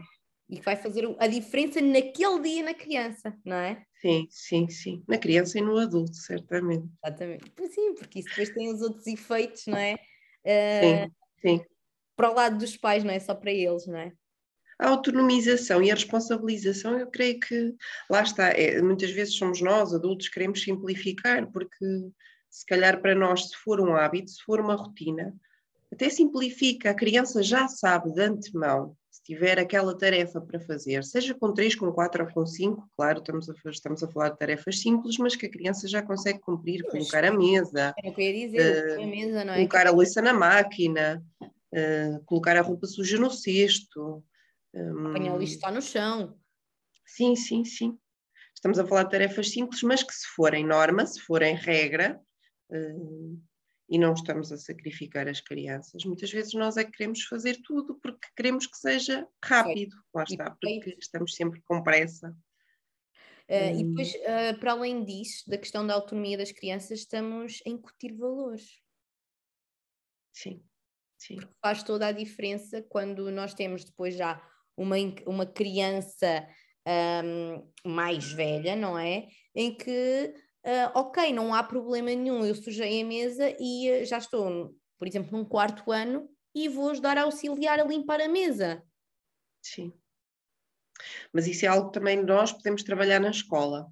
E 0.48 0.58
que 0.58 0.64
vai 0.64 0.76
fazer 0.76 1.04
a 1.18 1.26
diferença 1.26 1.80
naquele 1.80 2.40
dia 2.40 2.62
na 2.62 2.74
criança, 2.74 3.34
não 3.44 3.56
é? 3.56 3.82
Sim, 4.00 4.26
sim, 4.30 4.68
sim. 4.68 5.02
Na 5.08 5.16
criança 5.16 5.58
e 5.58 5.62
no 5.62 5.78
adulto, 5.78 6.14
certamente. 6.14 6.86
Exatamente. 7.02 7.50
Pois 7.56 7.74
sim, 7.74 7.94
porque 7.94 8.18
isso 8.18 8.28
depois 8.28 8.50
tem 8.50 8.72
os 8.72 8.82
outros 8.82 9.06
efeitos, 9.06 9.62
não 9.66 9.78
é? 9.78 9.94
Uh, 10.44 11.10
sim, 11.40 11.58
sim. 11.58 11.64
Para 12.14 12.30
o 12.30 12.34
lado 12.34 12.58
dos 12.58 12.76
pais, 12.76 13.02
não 13.02 13.12
é 13.12 13.18
só 13.18 13.34
para 13.34 13.50
eles, 13.50 13.86
não 13.86 13.96
é? 13.96 14.12
A 14.82 14.88
autonomização 14.88 15.80
e 15.80 15.92
a 15.92 15.94
responsabilização, 15.94 16.98
eu 16.98 17.06
creio 17.06 17.38
que 17.38 17.72
lá 18.10 18.22
está, 18.22 18.48
é, 18.48 18.82
muitas 18.82 19.12
vezes 19.12 19.36
somos 19.36 19.60
nós, 19.60 19.94
adultos, 19.94 20.28
queremos 20.28 20.60
simplificar, 20.60 21.48
porque 21.52 21.86
se 22.50 22.66
calhar 22.66 23.00
para 23.00 23.14
nós, 23.14 23.48
se 23.48 23.56
for 23.56 23.80
um 23.80 23.94
hábito, 23.94 24.30
se 24.32 24.42
for 24.42 24.60
uma 24.60 24.74
rotina, 24.74 25.32
até 25.92 26.10
simplifica, 26.10 26.90
a 26.90 26.94
criança 26.94 27.44
já 27.44 27.68
sabe 27.68 28.12
de 28.12 28.22
antemão, 28.22 28.96
se 29.08 29.22
tiver 29.22 29.56
aquela 29.56 29.96
tarefa 29.96 30.40
para 30.40 30.58
fazer, 30.58 31.04
seja 31.04 31.32
com 31.32 31.52
três, 31.52 31.76
com 31.76 31.92
quatro 31.92 32.24
ou 32.24 32.32
com 32.32 32.44
cinco, 32.44 32.84
claro, 32.96 33.20
estamos 33.20 33.48
a, 33.48 33.54
estamos 33.70 34.02
a 34.02 34.08
falar 34.08 34.30
de 34.30 34.38
tarefas 34.38 34.80
simples, 34.80 35.16
mas 35.16 35.36
que 35.36 35.46
a 35.46 35.50
criança 35.50 35.86
já 35.86 36.02
consegue 36.02 36.40
cumprir, 36.40 36.82
colocar 36.90 37.24
a 37.24 37.32
mesa, 37.32 37.94
é 38.02 38.10
o 38.10 38.14
que 38.14 38.20
eu 38.20 38.26
ia 38.26 38.48
dizer, 38.48 38.98
uh, 38.98 39.02
a 39.02 39.06
mesa, 39.06 39.40
é? 39.42 39.54
colocar 39.54 39.86
a 39.86 39.92
louça 39.92 40.20
na 40.20 40.32
máquina, 40.32 41.22
uh, 41.40 42.24
colocar 42.24 42.56
a 42.56 42.62
roupa 42.62 42.88
suja 42.88 43.16
no 43.16 43.30
cesto, 43.30 44.24
Apanhar 44.74 45.34
o 45.34 45.38
lixo 45.38 45.54
está 45.54 45.70
no 45.70 45.82
chão. 45.82 46.38
Sim, 47.04 47.36
sim, 47.36 47.64
sim. 47.64 47.98
Estamos 48.54 48.78
a 48.78 48.86
falar 48.86 49.04
de 49.04 49.10
tarefas 49.10 49.50
simples, 49.50 49.82
mas 49.82 50.02
que 50.02 50.14
se 50.14 50.26
forem 50.28 50.64
norma, 50.64 51.04
se 51.04 51.20
forem 51.20 51.54
regra, 51.54 52.20
uh, 52.70 53.42
e 53.88 53.98
não 53.98 54.14
estamos 54.14 54.50
a 54.50 54.56
sacrificar 54.56 55.28
as 55.28 55.40
crianças, 55.40 56.04
muitas 56.04 56.30
vezes 56.30 56.54
nós 56.54 56.76
é 56.76 56.84
que 56.84 56.92
queremos 56.92 57.24
fazer 57.24 57.60
tudo 57.62 57.96
porque 57.96 58.26
queremos 58.36 58.66
que 58.66 58.78
seja 58.78 59.28
rápido. 59.44 59.96
Lá 60.14 60.24
está, 60.24 60.56
porque 60.58 60.96
estamos 60.98 61.34
sempre 61.34 61.60
com 61.62 61.82
pressa. 61.82 62.30
Uh, 63.48 63.80
e 63.80 63.84
depois, 63.84 64.14
uh, 64.14 64.58
para 64.60 64.72
além 64.72 65.04
disso, 65.04 65.48
da 65.50 65.58
questão 65.58 65.86
da 65.86 65.94
autonomia 65.94 66.38
das 66.38 66.52
crianças, 66.52 67.00
estamos 67.00 67.60
a 67.66 67.68
incutir 67.68 68.16
valores. 68.16 68.80
Sim, 70.32 70.64
sim. 71.18 71.36
Porque 71.36 71.54
faz 71.60 71.82
toda 71.82 72.06
a 72.06 72.12
diferença 72.12 72.80
quando 72.80 73.30
nós 73.30 73.52
temos 73.52 73.84
depois 73.84 74.14
já 74.14 74.40
uma, 74.82 74.96
uma 75.26 75.46
criança 75.46 76.46
um, 77.24 77.70
mais 77.84 78.32
velha, 78.32 78.74
não 78.76 78.98
é? 78.98 79.28
Em 79.54 79.74
que, 79.76 80.34
uh, 80.64 80.98
ok, 80.98 81.32
não 81.32 81.54
há 81.54 81.62
problema 81.62 82.10
nenhum, 82.10 82.44
eu 82.44 82.54
sujei 82.54 83.02
a 83.02 83.04
mesa 83.04 83.54
e 83.60 84.04
já 84.04 84.18
estou, 84.18 84.74
por 84.98 85.06
exemplo, 85.06 85.36
num 85.36 85.44
quarto 85.44 85.90
ano 85.90 86.28
e 86.54 86.68
vou 86.68 86.90
ajudar 86.90 87.16
a 87.16 87.22
auxiliar 87.22 87.80
a 87.80 87.84
limpar 87.84 88.20
a 88.20 88.28
mesa. 88.28 88.82
Sim. 89.62 89.92
Mas 91.32 91.46
isso 91.46 91.64
é 91.64 91.68
algo 91.68 91.88
que 91.88 91.98
também 91.98 92.22
nós 92.22 92.52
podemos 92.52 92.82
trabalhar 92.82 93.20
na 93.20 93.30
escola. 93.30 93.88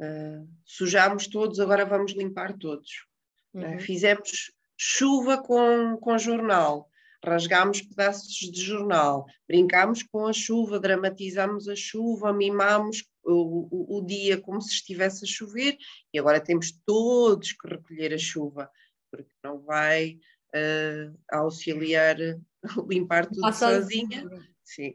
Uh, 0.00 0.48
sujamos 0.64 1.26
todos, 1.28 1.60
agora 1.60 1.86
vamos 1.86 2.12
limpar 2.12 2.56
todos. 2.58 3.06
Uhum. 3.52 3.76
Uh, 3.76 3.80
fizemos 3.80 4.52
chuva 4.76 5.40
com, 5.42 5.96
com 5.98 6.18
jornal 6.18 6.90
rasgámos 7.24 7.80
pedaços 7.82 8.50
de 8.50 8.60
jornal, 8.60 9.24
brincámos 9.48 10.02
com 10.02 10.26
a 10.26 10.32
chuva, 10.32 10.78
dramatizamos 10.78 11.68
a 11.68 11.74
chuva, 11.74 12.32
mimámos 12.32 13.04
o, 13.24 13.68
o, 13.70 13.98
o, 13.98 14.06
dia 14.06 14.40
como 14.40 14.60
se 14.60 14.74
estivesse 14.74 15.24
a 15.24 15.28
chover 15.28 15.76
e 16.12 16.18
agora 16.18 16.40
temos 16.40 16.72
todos 16.84 17.52
que 17.52 17.66
recolher 17.66 18.12
a 18.12 18.18
chuva, 18.18 18.70
porque 19.10 19.32
não 19.42 19.60
vai 19.60 20.18
uh, 20.54 21.18
auxiliar 21.32 22.16
limpar 22.88 23.26
tudo 23.26 23.52
sozinha. 23.52 24.28
Sim. 24.62 24.94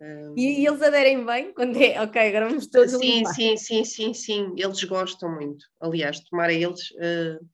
Um... 0.00 0.34
E, 0.36 0.66
eles 0.66 0.82
aderem 0.82 1.24
bem 1.24 1.52
quando 1.52 1.76
é, 1.76 2.00
ok, 2.00 2.28
agora 2.28 2.48
vamos 2.48 2.66
todos 2.68 2.92
Sim, 2.92 3.18
limpar. 3.18 3.34
sim, 3.34 3.56
sim, 3.56 3.84
sim, 3.84 4.14
sim, 4.14 4.54
eles 4.56 4.82
gostam 4.84 5.34
muito. 5.34 5.66
Aliás, 5.80 6.20
tomara 6.20 6.52
eles... 6.52 6.90
Uh, 6.92 7.44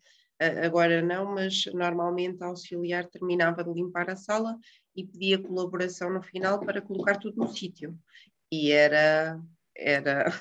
agora 0.65 1.03
não, 1.03 1.35
mas 1.35 1.67
normalmente 1.67 2.43
a 2.43 2.47
auxiliar 2.47 3.07
terminava 3.09 3.65
de 3.65 3.73
limpar 3.73 4.09
a 4.11 4.17
sala 4.17 4.57
e 4.95 5.05
pedia 5.05 5.43
colaboração 5.43 6.13
no 6.13 6.23
final 6.23 6.61
para 6.61 6.81
colocar 6.81 7.17
tudo 7.17 7.37
no 7.37 7.49
sítio. 7.49 7.99
E 8.51 8.71
era, 8.71 9.41
era 9.77 10.33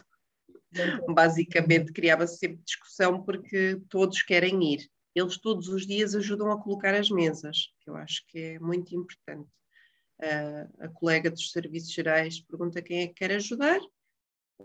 basicamente 1.13 1.91
criava-se 1.91 2.37
sempre 2.37 2.63
discussão 2.63 3.23
porque 3.23 3.81
todos 3.89 4.21
querem 4.21 4.73
ir. 4.73 4.89
Eles 5.15 5.37
todos 5.39 5.67
os 5.67 5.85
dias 5.87 6.13
ajudam 6.13 6.51
a 6.51 6.61
colocar 6.61 6.93
as 6.93 7.09
mesas, 7.09 7.73
que 7.81 7.89
eu 7.89 7.95
acho 7.95 8.23
que 8.27 8.39
é 8.39 8.59
muito 8.59 8.95
importante. 8.95 9.49
Uh, 10.19 10.83
a 10.83 10.87
colega 10.89 11.29
dos 11.29 11.51
serviços 11.51 11.91
gerais 11.91 12.39
pergunta 12.41 12.81
quem 12.81 13.01
é 13.01 13.07
que 13.07 13.13
quer 13.13 13.31
ajudar 13.33 13.79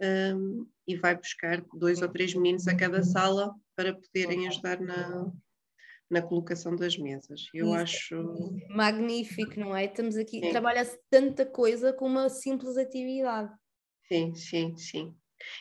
um, 0.00 0.66
e 0.86 0.96
vai 0.96 1.14
buscar 1.14 1.62
dois 1.74 2.00
ou 2.00 2.08
três 2.08 2.34
meninos 2.34 2.66
a 2.66 2.74
cada 2.74 3.02
sala 3.02 3.54
para 3.76 3.94
poderem 3.94 4.48
ajudar 4.48 4.80
na, 4.80 5.30
na 6.10 6.22
colocação 6.22 6.76
das 6.76 6.96
mesas. 6.96 7.48
Eu 7.54 7.68
Isso. 7.68 7.74
acho. 7.74 8.58
Magnífico, 8.68 9.58
não 9.58 9.74
é? 9.74 9.86
Estamos 9.86 10.16
aqui, 10.16 10.40
trabalha-se 10.50 10.98
tanta 11.10 11.46
coisa 11.46 11.92
com 11.92 12.06
uma 12.06 12.28
simples 12.28 12.76
atividade. 12.76 13.52
Sim, 14.06 14.34
sim, 14.34 14.76
sim. 14.76 15.14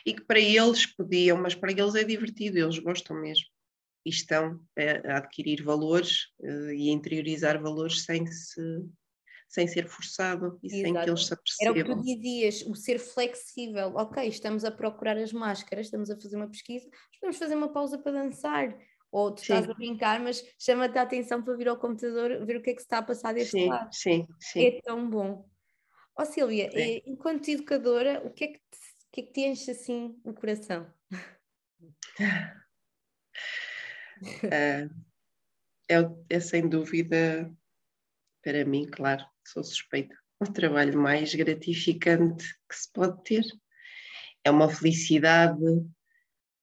E 0.06 0.14
que 0.14 0.24
para 0.24 0.38
eles 0.38 0.86
podiam, 0.86 1.40
mas 1.40 1.54
para 1.54 1.72
eles 1.72 1.94
é 1.94 2.04
divertido, 2.04 2.58
eles 2.58 2.78
gostam 2.78 3.20
mesmo. 3.20 3.46
E 4.04 4.10
estão 4.10 4.60
a, 4.78 5.16
adquirir 5.16 5.62
valores 5.62 6.26
uh, 6.40 6.70
e 6.72 6.90
a 6.90 6.92
interiorizar 6.92 7.60
valores 7.60 8.04
sem 8.04 8.26
se 8.26 8.60
sem 9.52 9.66
ser 9.66 9.86
forçado 9.86 10.58
e 10.62 10.66
Exato. 10.66 10.82
sem 10.82 10.94
que 10.94 11.10
eles 11.10 11.26
se 11.26 11.34
apercebam. 11.34 11.76
Era 11.76 11.92
o 11.92 11.96
que 11.96 12.00
tu 12.00 12.02
dizias, 12.02 12.62
o 12.62 12.74
ser 12.74 12.98
flexível. 12.98 13.92
Ok, 13.96 14.26
estamos 14.26 14.64
a 14.64 14.70
procurar 14.70 15.18
as 15.18 15.30
máscaras, 15.30 15.86
estamos 15.86 16.10
a 16.10 16.18
fazer 16.18 16.36
uma 16.36 16.48
pesquisa, 16.48 16.88
vamos 17.20 17.36
fazer 17.36 17.54
uma 17.54 17.70
pausa 17.70 17.98
para 17.98 18.12
dançar. 18.12 18.74
Ou 19.10 19.30
tu 19.30 19.40
sim. 19.44 19.52
estás 19.52 19.68
a 19.68 19.74
brincar, 19.74 20.20
mas 20.20 20.42
chama-te 20.58 20.96
a 20.96 21.02
atenção 21.02 21.42
para 21.42 21.54
vir 21.54 21.68
ao 21.68 21.76
computador 21.76 22.46
ver 22.46 22.56
o 22.56 22.62
que 22.62 22.70
é 22.70 22.72
que 22.72 22.80
se 22.80 22.86
está 22.86 22.96
a 22.98 23.02
passar 23.02 23.34
deste 23.34 23.50
sim, 23.50 23.68
lado. 23.68 23.92
Sim, 23.92 24.26
sim. 24.40 24.64
É 24.64 24.80
tão 24.80 25.10
bom. 25.10 25.46
Ó 26.16 26.22
oh, 26.22 26.24
Sílvia, 26.24 26.70
é. 26.72 27.02
enquanto 27.04 27.48
educadora, 27.48 28.22
o 28.24 28.30
que 28.30 28.44
é 28.44 28.48
que 28.48 28.58
te, 28.58 28.78
que 29.12 29.20
é 29.20 29.24
que 29.24 29.32
te 29.32 29.40
enche 29.42 29.70
assim 29.70 30.18
o 30.24 30.32
coração? 30.32 30.90
é, 34.50 34.88
é 36.30 36.40
sem 36.40 36.66
dúvida, 36.66 37.52
para 38.42 38.64
mim, 38.64 38.86
claro, 38.90 39.24
sou 39.48 39.62
suspeita, 39.64 40.14
o 40.40 40.46
trabalho 40.46 40.98
mais 40.98 41.34
gratificante 41.34 42.44
que 42.68 42.76
se 42.76 42.92
pode 42.92 43.22
ter. 43.24 43.44
É 44.44 44.50
uma 44.50 44.68
felicidade 44.68 45.60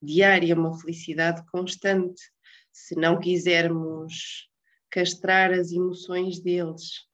diária, 0.02 0.56
uma 0.56 0.78
felicidade 0.78 1.44
constante. 1.52 2.22
Se 2.72 2.96
não 2.96 3.20
quisermos 3.20 4.50
castrar 4.90 5.52
as 5.52 5.72
emoções 5.72 6.40
deles 6.40 7.08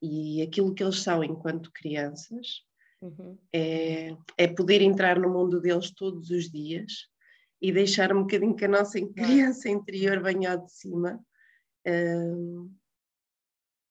e 0.00 0.42
aquilo 0.42 0.74
que 0.74 0.82
eles 0.82 1.02
são 1.02 1.24
enquanto 1.24 1.72
crianças, 1.72 2.62
uhum. 3.00 3.38
é, 3.52 4.16
é 4.38 4.46
poder 4.46 4.80
entrar 4.80 5.18
no 5.18 5.30
mundo 5.30 5.60
deles 5.60 5.90
todos 5.90 6.30
os 6.30 6.50
dias 6.50 6.92
e 7.60 7.72
deixar 7.72 8.14
um 8.14 8.22
bocadinho 8.22 8.54
que 8.54 8.64
a 8.64 8.68
nossa 8.68 9.00
criança 9.14 9.68
interior 9.68 10.22
venha 10.22 10.56
de 10.56 10.72
cima. 10.72 11.20
Um, 11.86 12.70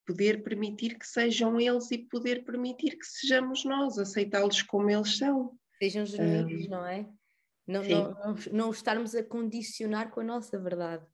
poder 0.06 0.42
permitir 0.42 0.98
que 0.98 1.06
sejam 1.06 1.60
eles 1.60 1.90
e 1.90 1.98
poder 1.98 2.44
permitir 2.44 2.96
que 2.96 3.04
sejamos 3.04 3.64
nós, 3.64 3.98
aceitá-los 3.98 4.62
como 4.62 4.88
eles 4.88 5.18
são. 5.18 5.58
Sejam 5.78 6.06
genuínos, 6.06 6.66
um, 6.66 6.70
não 6.70 6.86
é? 6.86 7.08
Não, 7.66 7.82
não, 7.82 8.10
não, 8.12 8.36
não 8.52 8.70
estarmos 8.70 9.14
a 9.14 9.24
condicionar 9.24 10.10
com 10.10 10.20
a 10.20 10.24
nossa 10.24 10.58
verdade. 10.58 11.04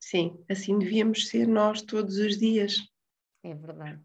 Sim, 0.00 0.42
assim 0.50 0.78
devíamos 0.78 1.28
ser 1.28 1.46
nós 1.46 1.82
todos 1.82 2.16
os 2.16 2.38
dias. 2.38 2.76
É 3.42 3.54
verdade. 3.54 4.02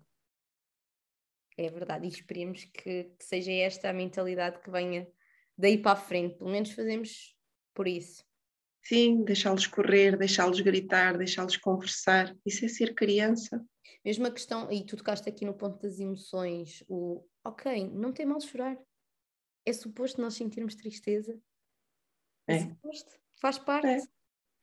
É 1.58 1.70
verdade. 1.70 2.06
E 2.06 2.10
esperemos 2.10 2.66
que, 2.66 3.06
que 3.06 3.26
seja 3.26 3.52
esta 3.52 3.90
a 3.90 3.94
mentalidade 3.94 4.60
que 4.60 4.70
venha 4.70 5.08
daí 5.58 5.78
para 5.78 5.94
a 5.94 6.02
frente. 6.02 6.38
Pelo 6.38 6.52
menos 6.52 6.72
fazemos 6.72 7.36
por 7.74 7.88
isso. 7.88 8.24
Sim, 8.84 9.24
deixá-los 9.24 9.68
correr, 9.68 10.18
deixá-los 10.18 10.60
gritar, 10.62 11.18
deixá-los 11.18 11.58
conversar. 11.58 12.36
Isso 12.46 12.66
é 12.66 12.68
ser 12.68 12.96
criança. 12.96 13.64
Mesmo 14.04 14.26
a 14.26 14.32
questão, 14.32 14.72
e 14.72 14.86
tu 14.86 14.96
tocaste 14.96 15.28
aqui 15.28 15.46
no 15.46 15.54
ponto 15.54 15.80
das 15.82 16.00
emoções, 16.00 16.84
o 16.88 17.24
ok, 17.44 17.90
não 17.90 18.14
tem 18.14 18.26
mal 18.26 18.40
chorar. 18.40 18.78
É 19.66 19.74
suposto 19.74 20.22
nós 20.22 20.36
sentirmos 20.36 20.76
tristeza. 20.76 21.40
É, 22.48 22.56
é 22.56 22.60
suposto, 22.60 23.20
faz 23.42 23.60
parte. 23.60 23.88
É, 23.88 24.00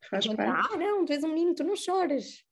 faz 0.09 0.27
parte. 0.27 0.73
Ah, 0.73 0.77
não, 0.77 1.05
tu 1.05 1.13
és 1.13 1.23
um 1.23 1.29
menino, 1.29 1.55
tu 1.55 1.65
não 1.65 1.77
choras. 1.77 2.45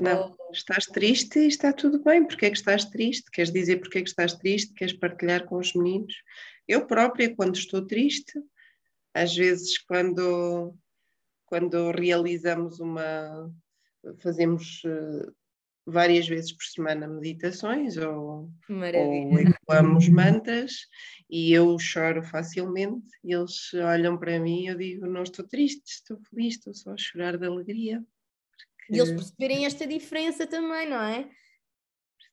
Não, 0.00 0.36
estás 0.52 0.86
triste 0.86 1.40
e 1.40 1.48
está 1.48 1.72
tudo 1.72 2.02
bem. 2.02 2.24
Porquê 2.24 2.46
é 2.46 2.50
que 2.50 2.56
estás 2.56 2.84
triste? 2.84 3.30
Queres 3.32 3.52
dizer 3.52 3.78
porquê 3.78 3.98
é 3.98 4.02
que 4.02 4.08
estás 4.08 4.34
triste? 4.34 4.72
Queres 4.74 4.94
partilhar 4.94 5.44
com 5.44 5.56
os 5.56 5.74
meninos? 5.74 6.14
Eu 6.68 6.86
própria, 6.86 7.34
quando 7.34 7.56
estou 7.56 7.84
triste, 7.84 8.40
às 9.22 9.34
vezes 9.34 9.78
quando, 9.78 10.74
quando 11.46 11.90
realizamos 11.90 12.80
uma. 12.80 13.52
fazemos 14.20 14.82
uh, 14.84 15.34
várias 15.86 16.28
vezes 16.28 16.52
por 16.52 16.64
semana 16.64 17.08
meditações 17.08 17.96
ou, 17.96 18.50
ou 18.68 19.38
ecoamos 19.38 20.08
mantras 20.08 20.72
e 21.30 21.52
eu 21.52 21.78
choro 21.78 22.22
facilmente 22.22 23.08
e 23.24 23.32
eles 23.32 23.72
olham 23.74 24.18
para 24.18 24.38
mim 24.38 24.64
e 24.64 24.66
eu 24.66 24.76
digo 24.76 25.06
não 25.06 25.22
estou 25.22 25.46
triste, 25.46 25.86
estou 25.86 26.18
feliz, 26.28 26.54
estou 26.54 26.74
só 26.74 26.92
a 26.92 26.98
chorar 26.98 27.38
de 27.38 27.46
alegria. 27.46 28.04
Porque... 28.78 28.94
E 28.94 28.98
eles 28.98 29.12
perceberem 29.12 29.64
esta 29.64 29.86
diferença 29.86 30.46
também, 30.46 30.88
não 30.88 31.00
é? 31.00 31.28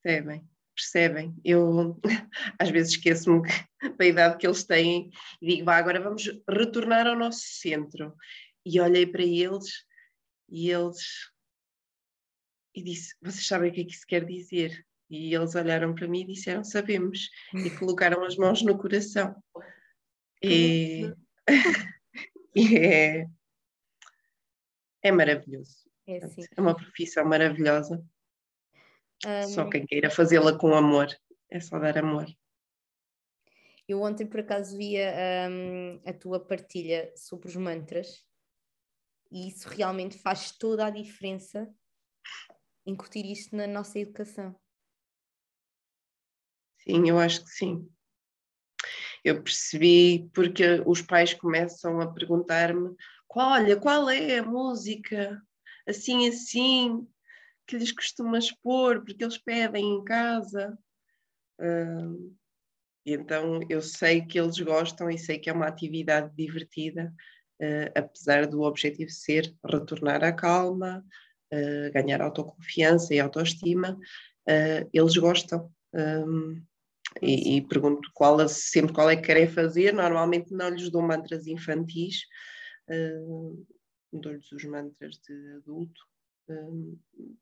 Percebem, 0.03 0.47
percebem. 0.75 1.33
Eu 1.43 1.99
às 2.59 2.69
vezes 2.69 2.93
esqueço-me 2.93 3.41
da 3.97 4.05
idade 4.05 4.37
que 4.37 4.45
eles 4.45 4.63
têm 4.63 5.09
e 5.41 5.47
digo, 5.47 5.65
vá, 5.65 5.77
agora 5.77 6.01
vamos 6.01 6.29
retornar 6.49 7.07
ao 7.07 7.15
nosso 7.15 7.41
centro. 7.41 8.13
E 8.65 8.79
olhei 8.79 9.05
para 9.05 9.23
eles 9.23 9.85
e 10.49 10.69
eles 10.69 11.31
e 12.75 12.83
disse: 12.83 13.15
Vocês 13.21 13.47
sabem 13.47 13.71
o 13.71 13.73
que 13.73 13.81
é 13.81 13.85
que 13.85 13.93
isso 13.93 14.05
quer 14.05 14.25
dizer? 14.25 14.85
E 15.09 15.33
eles 15.33 15.55
olharam 15.55 15.95
para 15.95 16.07
mim 16.07 16.21
e 16.21 16.33
disseram: 16.33 16.63
Sabemos. 16.63 17.29
E 17.53 17.69
colocaram 17.79 18.23
as 18.23 18.35
mãos 18.35 18.61
no 18.61 18.77
coração. 18.77 19.35
E, 20.43 21.11
é, 22.55 23.25
é 25.01 25.11
maravilhoso. 25.11 25.77
É, 26.07 26.17
é, 26.17 26.61
uma 26.61 26.75
profissão 26.75 27.25
maravilhosa. 27.25 28.03
Um... 29.25 29.47
Só 29.49 29.69
quem 29.69 29.85
queira 29.85 30.09
fazê-la 30.09 30.57
com 30.57 30.73
amor. 30.73 31.07
É 31.49 31.59
só 31.59 31.77
dar 31.77 31.97
amor. 31.97 32.25
Eu 33.87 34.01
ontem, 34.01 34.25
por 34.25 34.39
acaso, 34.39 34.75
via 34.75 35.13
um, 35.49 36.01
a 36.05 36.11
tua 36.11 36.39
partilha 36.39 37.13
sobre 37.15 37.47
os 37.47 37.55
mantras 37.55 38.25
e 39.31 39.47
isso 39.49 39.69
realmente 39.69 40.17
faz 40.17 40.51
toda 40.51 40.85
a 40.85 40.89
diferença 40.89 41.69
incutir 42.85 43.25
isto 43.25 43.55
na 43.55 43.67
nossa 43.67 43.99
educação. 43.99 44.55
Sim, 46.79 47.09
eu 47.09 47.19
acho 47.19 47.43
que 47.43 47.49
sim. 47.49 47.89
Eu 49.23 49.41
percebi 49.41 50.29
porque 50.33 50.81
os 50.85 51.01
pais 51.01 51.33
começam 51.33 51.99
a 51.99 52.11
perguntar-me: 52.11 52.95
olha, 53.29 53.79
qual 53.79 54.09
é 54.09 54.39
a 54.39 54.43
música 54.43 55.41
assim, 55.87 56.27
assim, 56.27 57.07
que 57.65 57.77
lhes 57.77 57.91
costumas 57.91 58.51
pôr, 58.51 59.03
porque 59.03 59.23
eles 59.23 59.37
pedem 59.37 59.85
em 59.85 60.03
casa. 60.03 60.77
Uh, 61.59 62.35
e 63.05 63.13
então 63.13 63.59
eu 63.69 63.81
sei 63.81 64.25
que 64.25 64.39
eles 64.39 64.59
gostam 64.59 65.09
e 65.09 65.17
sei 65.17 65.37
que 65.39 65.49
é 65.49 65.53
uma 65.53 65.67
atividade 65.67 66.33
divertida, 66.35 67.13
uh, 67.61 67.91
apesar 67.95 68.47
do 68.47 68.61
objetivo 68.61 69.09
ser 69.09 69.53
retornar 69.63 70.23
à 70.23 70.33
calma, 70.33 71.05
uh, 71.53 71.91
ganhar 71.93 72.21
autoconfiança 72.21 73.13
e 73.13 73.19
autoestima, 73.19 73.93
uh, 73.93 74.89
eles 74.93 75.15
gostam. 75.17 75.71
Um, 75.93 76.61
e, 77.21 77.57
e, 77.57 77.61
pergunto 77.61 78.09
qual, 78.13 78.47
sempre 78.49 78.93
qual 78.93 79.09
é 79.09 79.15
que 79.15 79.21
querem 79.21 79.47
fazer. 79.47 79.93
Normalmente 79.93 80.51
não 80.51 80.69
lhes 80.69 80.89
dou 80.89 81.01
mantras 81.01 81.47
infantis, 81.47 82.23
uh, 82.89 83.65
dou-lhes 84.11 84.51
os 84.51 84.63
mantras 84.65 85.15
de 85.19 85.53
adulto. 85.57 86.01
Um, 86.47 86.97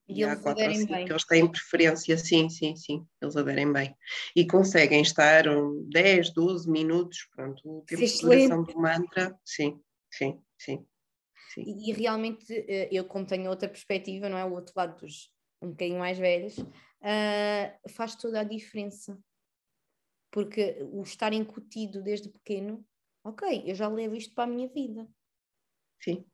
e, 0.08 0.20
e 0.20 0.24
há 0.24 0.36
quatro 0.36 0.66
ou 0.66 0.74
cinco 0.74 0.94
que 1.06 1.12
eles 1.12 1.26
têm 1.26 1.52
preferência, 1.52 2.18
sim, 2.18 2.50
sim, 2.50 2.76
sim, 2.76 3.06
eles 3.22 3.36
aderem 3.36 3.72
bem. 3.72 3.96
E 4.36 4.46
conseguem 4.48 5.02
estar 5.02 5.48
um, 5.48 5.88
10, 5.90 6.32
12 6.34 6.70
minutos, 6.70 7.28
pronto, 7.36 7.62
o 7.66 7.82
tempo 7.86 8.02
de 8.02 8.22
duração 8.22 8.64
do 8.64 8.78
mantra, 8.78 9.38
sim, 9.44 9.82
sim, 10.10 10.42
sim. 10.58 10.86
E, 11.58 11.90
e, 11.90 11.94
realmente 11.94 12.52
eh, 12.52 12.90
eu, 12.92 13.06
como 13.06 13.26
tenho 13.26 13.50
outra 13.50 13.70
perspectiva, 13.70 14.28
não 14.30 14.38
é? 14.38 14.46
O 14.46 14.54
outro 14.54 14.74
lado 14.76 15.00
dos 15.00 15.32
um 15.64 15.70
bocadinho 15.70 16.00
mais 16.00 16.18
velhos, 16.18 16.58
uh, 16.58 17.90
faz 17.90 18.16
toda 18.16 18.42
a 18.42 18.44
diferença. 18.44 19.18
Porque 20.30 20.78
o 20.92 21.04
estar 21.04 21.32
incutido 21.32 22.02
desde 22.02 22.30
pequeno, 22.30 22.86
ok, 23.24 23.64
eu 23.66 23.76
já 23.76 23.88
levo 23.88 24.16
isto 24.16 24.34
para 24.34 24.44
a 24.46 24.48
minha 24.48 24.68
vida. 24.68 25.08
Sim. 26.02 26.26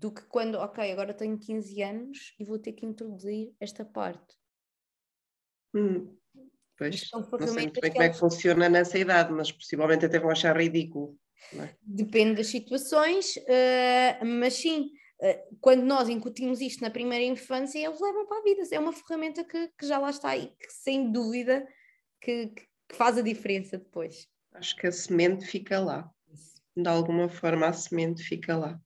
Do 0.00 0.10
que 0.10 0.22
quando, 0.22 0.54
ok, 0.54 0.90
agora 0.90 1.12
tenho 1.12 1.38
15 1.38 1.82
anos 1.82 2.34
e 2.38 2.44
vou 2.44 2.58
ter 2.58 2.72
que 2.72 2.86
introduzir 2.86 3.54
esta 3.60 3.84
parte. 3.84 4.34
Hum. 5.74 6.16
Pois, 6.78 7.10
não 7.12 7.22
sei 7.46 7.64
muito 7.64 7.80
bem 7.82 7.92
como 7.92 8.02
é 8.02 8.08
que 8.08 8.18
funciona 8.18 8.66
nessa 8.66 8.98
idade, 8.98 9.30
mas 9.30 9.52
possivelmente 9.52 10.06
até 10.06 10.18
vão 10.18 10.30
achar 10.30 10.56
ridículo. 10.56 11.18
É? 11.54 11.74
Depende 11.82 12.36
das 12.36 12.46
situações, 12.46 13.36
uh, 13.36 14.24
mas 14.24 14.54
sim, 14.54 14.90
uh, 15.20 15.56
quando 15.60 15.82
nós 15.82 16.08
incutimos 16.08 16.62
isto 16.62 16.80
na 16.80 16.88
primeira 16.88 17.22
infância, 17.22 17.78
eles 17.78 18.00
levam 18.00 18.26
para 18.26 18.38
a 18.38 18.42
vida. 18.42 18.62
É 18.72 18.78
uma 18.78 18.94
ferramenta 18.94 19.44
que, 19.44 19.68
que 19.78 19.86
já 19.86 19.98
lá 19.98 20.08
está 20.08 20.34
e 20.34 20.46
que, 20.46 20.72
sem 20.72 21.12
dúvida, 21.12 21.68
que, 22.22 22.46
que, 22.46 22.66
faz 22.94 23.18
a 23.18 23.22
diferença 23.22 23.76
depois. 23.76 24.26
Acho 24.54 24.74
que 24.76 24.86
a 24.86 24.92
semente 24.92 25.44
fica 25.44 25.78
lá. 25.78 26.10
De 26.74 26.88
alguma 26.88 27.28
forma, 27.28 27.66
a 27.66 27.72
semente 27.74 28.22
fica 28.22 28.56
lá. 28.56 28.80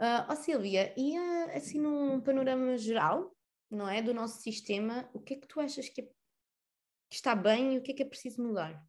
Uh, 0.00 0.24
oh 0.30 0.36
Silvia, 0.36 0.94
e 0.96 1.18
uh, 1.18 1.50
assim 1.54 1.78
num 1.78 2.22
panorama 2.22 2.78
geral, 2.78 3.36
não 3.70 3.86
é, 3.86 4.00
do 4.00 4.14
nosso 4.14 4.40
sistema, 4.40 5.06
o 5.12 5.20
que 5.20 5.34
é 5.34 5.36
que 5.36 5.46
tu 5.46 5.60
achas 5.60 5.90
que, 5.90 6.00
é, 6.00 6.04
que 6.04 7.16
está 7.16 7.34
bem 7.36 7.74
e 7.74 7.78
o 7.78 7.82
que 7.82 7.92
é 7.92 7.94
que 7.94 8.02
é 8.02 8.06
preciso 8.06 8.42
mudar? 8.42 8.82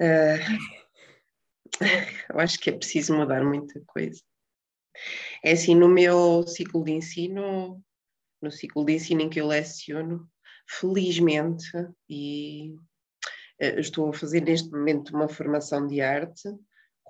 Uh, 0.00 0.02
eu 2.32 2.40
acho 2.40 2.58
que 2.58 2.70
é 2.70 2.72
preciso 2.72 3.14
mudar 3.14 3.44
muita 3.44 3.80
coisa. 3.86 4.20
É 5.42 5.52
assim, 5.52 5.74
no 5.74 5.88
meu 5.88 6.46
ciclo 6.46 6.84
de 6.84 6.92
ensino, 6.92 7.82
no 8.40 8.50
ciclo 8.50 8.84
de 8.84 8.94
ensino 8.94 9.22
em 9.22 9.30
que 9.30 9.40
eu 9.40 9.46
leciono, 9.46 10.28
felizmente, 10.68 11.70
e 12.08 12.74
uh, 13.60 13.78
estou 13.78 14.10
a 14.10 14.12
fazer 14.12 14.42
neste 14.42 14.70
momento 14.70 15.14
uma 15.14 15.28
formação 15.28 15.86
de 15.86 16.00
arte 16.00 16.48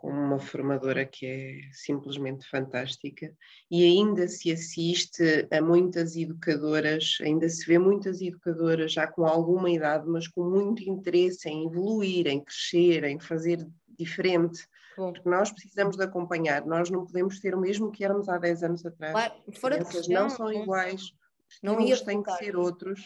com 0.02 0.10
uma 0.10 0.40
formadora 0.40 1.06
que 1.06 1.24
é 1.24 1.60
simplesmente 1.72 2.44
fantástica, 2.50 3.32
e 3.70 3.84
ainda 3.84 4.26
se 4.26 4.50
assiste 4.50 5.46
a 5.48 5.62
muitas 5.62 6.16
educadoras, 6.16 7.18
ainda 7.22 7.48
se 7.48 7.64
vê 7.64 7.78
muitas 7.78 8.20
educadoras 8.20 8.92
já 8.92 9.06
com 9.06 9.24
alguma 9.24 9.70
idade, 9.70 10.08
mas 10.08 10.26
com 10.26 10.42
muito 10.42 10.82
interesse 10.82 11.48
em 11.48 11.66
evoluir, 11.66 12.26
em 12.26 12.40
crescer, 12.40 13.04
em 13.04 13.20
fazer 13.20 13.64
diferente. 13.96 14.66
Bom. 14.96 15.12
Porque 15.12 15.28
nós 15.28 15.52
precisamos 15.52 15.96
de 15.96 16.02
acompanhar, 16.02 16.66
nós 16.66 16.90
não 16.90 17.06
podemos 17.06 17.38
ter 17.38 17.54
o 17.54 17.60
mesmo 17.60 17.92
que 17.92 18.04
éramos 18.04 18.28
há 18.28 18.38
10 18.38 18.64
anos 18.64 18.84
atrás. 18.84 19.12
Claro, 19.12 19.34
fora 19.52 19.80
As 19.80 19.88
crianças 19.88 20.08
não 20.08 20.28
são 20.28 20.52
iguais, 20.52 21.14
não 21.62 21.80
ia 21.80 21.96
têm 22.04 22.20
que 22.20 22.32
ser 22.38 22.56
outros. 22.56 23.00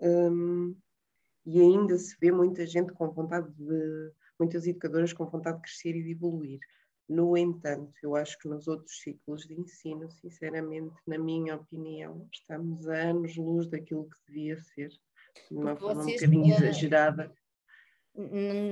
Um, 0.00 0.74
e 1.44 1.60
ainda 1.60 1.98
se 1.98 2.16
vê 2.18 2.32
muita 2.32 2.66
gente 2.66 2.90
com 2.94 3.10
vontade 3.10 3.52
de 3.52 4.12
muitas 4.38 4.66
educadoras 4.66 5.12
com 5.12 5.26
vontade 5.26 5.56
de 5.56 5.62
crescer 5.62 5.96
e 5.96 6.02
de 6.02 6.10
evoluir. 6.10 6.60
No 7.08 7.36
entanto, 7.36 7.92
eu 8.02 8.16
acho 8.16 8.36
que 8.38 8.48
nos 8.48 8.66
outros 8.66 9.00
ciclos 9.00 9.46
de 9.46 9.54
ensino, 9.54 10.10
sinceramente, 10.10 10.96
na 11.06 11.18
minha 11.18 11.54
opinião, 11.54 12.28
estamos 12.32 12.88
a 12.88 13.10
anos-luz 13.10 13.68
daquilo 13.68 14.08
que 14.08 14.16
devia 14.26 14.60
ser, 14.60 14.88
de 14.88 15.56
uma 15.56 15.76
Porque 15.76 15.84
forma 15.84 16.02
um 16.02 16.06
bocadinho 16.06 16.54
exagerada. 16.54 17.32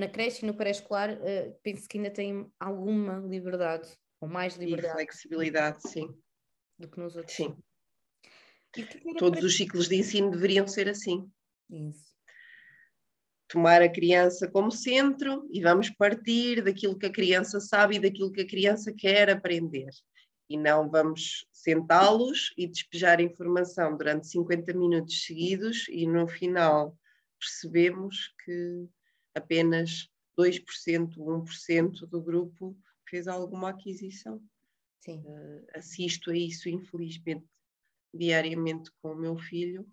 Na 0.00 0.08
creche 0.08 0.44
e 0.44 0.46
no 0.46 0.56
pré-escolar, 0.56 1.12
uh, 1.12 1.54
penso 1.62 1.88
que 1.88 1.98
ainda 1.98 2.10
têm 2.10 2.50
alguma 2.58 3.18
liberdade, 3.18 3.88
ou 4.20 4.28
mais 4.28 4.56
liberdade. 4.56 4.94
E 4.94 4.96
flexibilidade, 4.96 5.88
sim. 5.88 6.08
Do 6.78 6.88
que 6.88 6.98
nos 6.98 7.14
outros. 7.14 7.36
Sim. 7.36 7.56
Todos 9.18 9.38
para... 9.38 9.46
os 9.46 9.56
ciclos 9.56 9.86
de 9.86 9.96
ensino 9.96 10.30
deveriam 10.30 10.66
ser 10.66 10.88
assim. 10.88 11.30
Isso 11.70 12.13
tomar 13.48 13.82
a 13.82 13.88
criança 13.88 14.48
como 14.48 14.70
centro 14.70 15.48
e 15.52 15.60
vamos 15.60 15.90
partir 15.90 16.62
daquilo 16.62 16.98
que 16.98 17.06
a 17.06 17.12
criança 17.12 17.60
sabe 17.60 17.96
e 17.96 18.00
daquilo 18.00 18.32
que 18.32 18.42
a 18.42 18.46
criança 18.46 18.92
quer 18.92 19.30
aprender. 19.30 19.90
E 20.48 20.56
não 20.56 20.90
vamos 20.90 21.46
sentá-los 21.52 22.52
e 22.56 22.66
despejar 22.66 23.20
informação 23.20 23.96
durante 23.96 24.26
50 24.28 24.72
minutos 24.74 25.24
seguidos 25.24 25.86
e 25.88 26.06
no 26.06 26.26
final 26.28 26.96
percebemos 27.38 28.34
que 28.44 28.88
apenas 29.34 30.08
2%, 30.38 31.16
1% 31.16 32.06
do 32.06 32.20
grupo 32.20 32.76
fez 33.08 33.28
alguma 33.28 33.70
aquisição. 33.70 34.42
Sim. 35.00 35.20
Uh, 35.20 35.64
assisto 35.74 36.30
a 36.30 36.36
isso, 36.36 36.68
infelizmente, 36.68 37.46
diariamente 38.12 38.90
com 39.02 39.12
o 39.12 39.16
meu 39.16 39.36
filho 39.36 39.86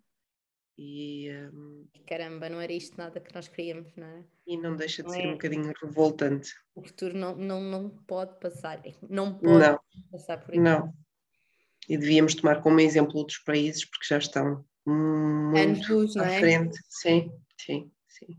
E, 0.77 1.29
um, 1.53 1.85
Caramba, 2.07 2.49
não 2.49 2.59
era 2.59 2.73
isto 2.73 2.97
nada 2.97 3.19
que 3.19 3.33
nós 3.35 3.47
queríamos, 3.47 3.95
não 3.95 4.07
é? 4.07 4.23
E 4.47 4.57
não 4.57 4.75
deixa 4.75 5.03
de 5.03 5.09
não 5.09 5.15
ser 5.15 5.23
é... 5.23 5.27
um 5.27 5.31
bocadinho 5.33 5.73
revoltante. 5.81 6.53
O 6.73 6.81
futuro 6.81 7.15
não, 7.17 7.35
não, 7.35 7.61
não 7.61 7.89
pode 7.89 8.39
passar, 8.39 8.81
não 9.09 9.37
pode 9.37 9.59
não, 9.59 9.79
passar 10.11 10.37
por 10.37 10.51
aqui. 10.51 10.59
Não. 10.59 10.93
E 11.87 11.97
devíamos 11.97 12.35
tomar 12.35 12.61
como 12.61 12.79
exemplo 12.79 13.17
outros 13.17 13.39
países 13.39 13.85
porque 13.85 14.05
já 14.07 14.17
estão 14.17 14.65
muito 14.85 16.19
à 16.19 16.25
é? 16.25 16.39
frente. 16.39 16.79
Sim, 16.87 17.31
sim, 17.57 17.91
sim. 18.07 18.37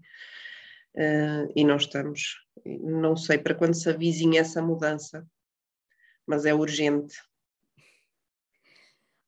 Uh, 0.95 1.53
e 1.55 1.65
nós 1.65 1.83
estamos. 1.83 2.41
Não 2.65 3.17
sei 3.17 3.39
para 3.39 3.55
quando 3.55 3.75
se 3.75 3.89
avizinha 3.89 4.41
essa 4.41 4.61
mudança, 4.61 5.27
mas 6.27 6.45
é 6.45 6.55
urgente. 6.55 7.15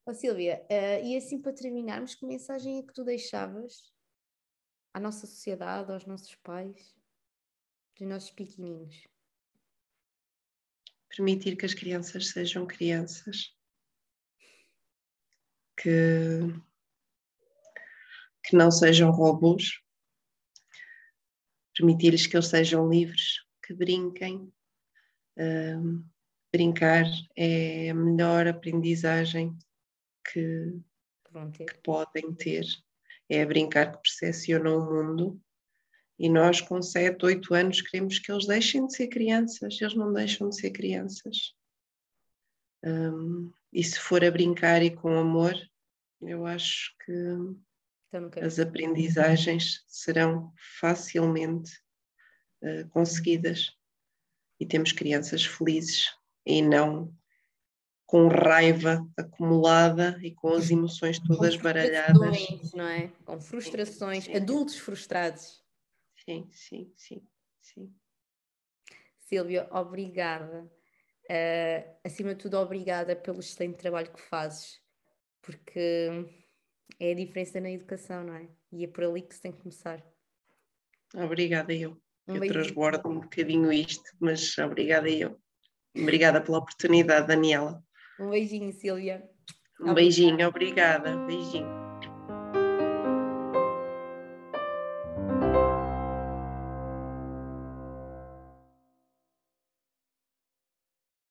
Oh, 0.06 0.12
Silvia, 0.12 0.62
uh, 0.70 1.02
e 1.02 1.16
assim 1.16 1.40
para 1.40 1.54
terminarmos, 1.54 2.14
que 2.14 2.26
mensagem 2.26 2.78
é 2.78 2.82
que 2.82 2.92
tu 2.92 3.02
deixavas 3.02 3.90
à 4.92 5.00
nossa 5.00 5.26
sociedade, 5.26 5.90
aos 5.90 6.04
nossos 6.04 6.34
pais, 6.34 6.94
dos 7.98 8.06
nossos 8.06 8.30
pequeninos? 8.30 9.08
Permitir 11.08 11.56
que 11.56 11.64
as 11.64 11.72
crianças 11.72 12.28
sejam 12.28 12.66
crianças. 12.66 13.56
Que, 15.74 16.40
que 18.42 18.54
não 18.54 18.70
sejam 18.70 19.10
robôs. 19.10 19.80
Permitir-lhes 21.74 22.26
que 22.26 22.36
eles 22.36 22.48
sejam 22.48 22.90
livres, 22.90 23.40
que 23.64 23.72
brinquem. 23.72 24.52
Uh, 25.38 26.04
brincar 26.52 27.06
é 27.34 27.88
a 27.88 27.94
melhor 27.94 28.46
aprendizagem 28.46 29.56
que, 30.32 30.80
que 31.66 31.78
podem 31.82 32.34
ter. 32.34 32.64
É 33.28 33.44
brincar 33.44 33.92
que 33.92 34.02
percepcionam 34.02 34.78
o 34.78 34.92
mundo. 34.92 35.40
E 36.18 36.28
nós, 36.28 36.60
com 36.60 36.80
7, 36.80 37.24
8 37.24 37.54
anos, 37.54 37.80
queremos 37.82 38.18
que 38.18 38.30
eles 38.30 38.46
deixem 38.46 38.86
de 38.86 38.94
ser 38.94 39.08
crianças, 39.08 39.80
eles 39.80 39.94
não 39.94 40.12
deixam 40.12 40.48
de 40.48 40.56
ser 40.56 40.70
crianças. 40.70 41.54
Um, 42.84 43.52
e 43.72 43.82
se 43.82 43.98
for 43.98 44.24
a 44.24 44.30
brincar 44.30 44.82
e 44.82 44.90
com 44.90 45.18
amor, 45.18 45.54
eu 46.20 46.46
acho 46.46 46.94
que 47.04 47.12
então, 48.08 48.30
as 48.40 48.60
aprendizagens 48.60 49.84
serão 49.88 50.52
facilmente 50.78 51.72
uh, 52.62 52.88
conseguidas. 52.90 53.72
E 54.60 54.66
temos 54.66 54.92
crianças 54.92 55.44
felizes 55.44 56.14
e 56.46 56.62
não 56.62 57.12
com 58.06 58.28
raiva 58.28 59.06
acumulada 59.16 60.18
e 60.22 60.30
com 60.30 60.52
as 60.52 60.70
emoções 60.70 61.18
todas 61.18 61.56
com 61.56 61.62
baralhadas. 61.62 62.72
Não 62.74 62.86
é? 62.86 63.10
Com 63.24 63.40
frustrações, 63.40 64.24
sim, 64.24 64.32
sim. 64.32 64.36
adultos 64.36 64.78
frustrados. 64.78 65.62
Sim, 66.24 66.48
sim, 66.50 66.92
sim, 66.96 67.22
sim. 67.60 67.94
Silvia, 69.20 69.66
obrigada. 69.70 70.70
Uh, 71.24 71.98
acima 72.04 72.34
de 72.34 72.42
tudo, 72.42 72.58
obrigada 72.58 73.16
pelo 73.16 73.40
excelente 73.40 73.76
trabalho 73.76 74.12
que 74.12 74.20
fazes, 74.20 74.78
porque 75.40 76.26
é 77.00 77.12
a 77.12 77.14
diferença 77.14 77.60
na 77.60 77.70
educação, 77.70 78.24
não 78.24 78.34
é? 78.34 78.48
E 78.70 78.84
é 78.84 78.86
por 78.86 79.04
ali 79.04 79.22
que 79.22 79.34
se 79.34 79.40
tem 79.40 79.52
que 79.52 79.62
começar. 79.62 80.04
Obrigada 81.14 81.72
eu. 81.72 82.00
Um 82.28 82.36
eu 82.36 82.48
transbordo 82.48 83.08
um 83.08 83.20
bocadinho 83.20 83.72
isto, 83.72 84.10
mas 84.20 84.56
obrigada 84.58 85.08
eu. 85.08 85.40
Obrigada 85.96 86.40
pela 86.40 86.58
oportunidade, 86.58 87.28
Daniela. 87.28 87.82
Um 88.18 88.30
beijinho, 88.30 88.72
Silvia. 88.72 89.22
Um 89.80 89.92
beijinho, 89.92 90.48
obrigada. 90.48 91.16
Beijinho. 91.26 91.83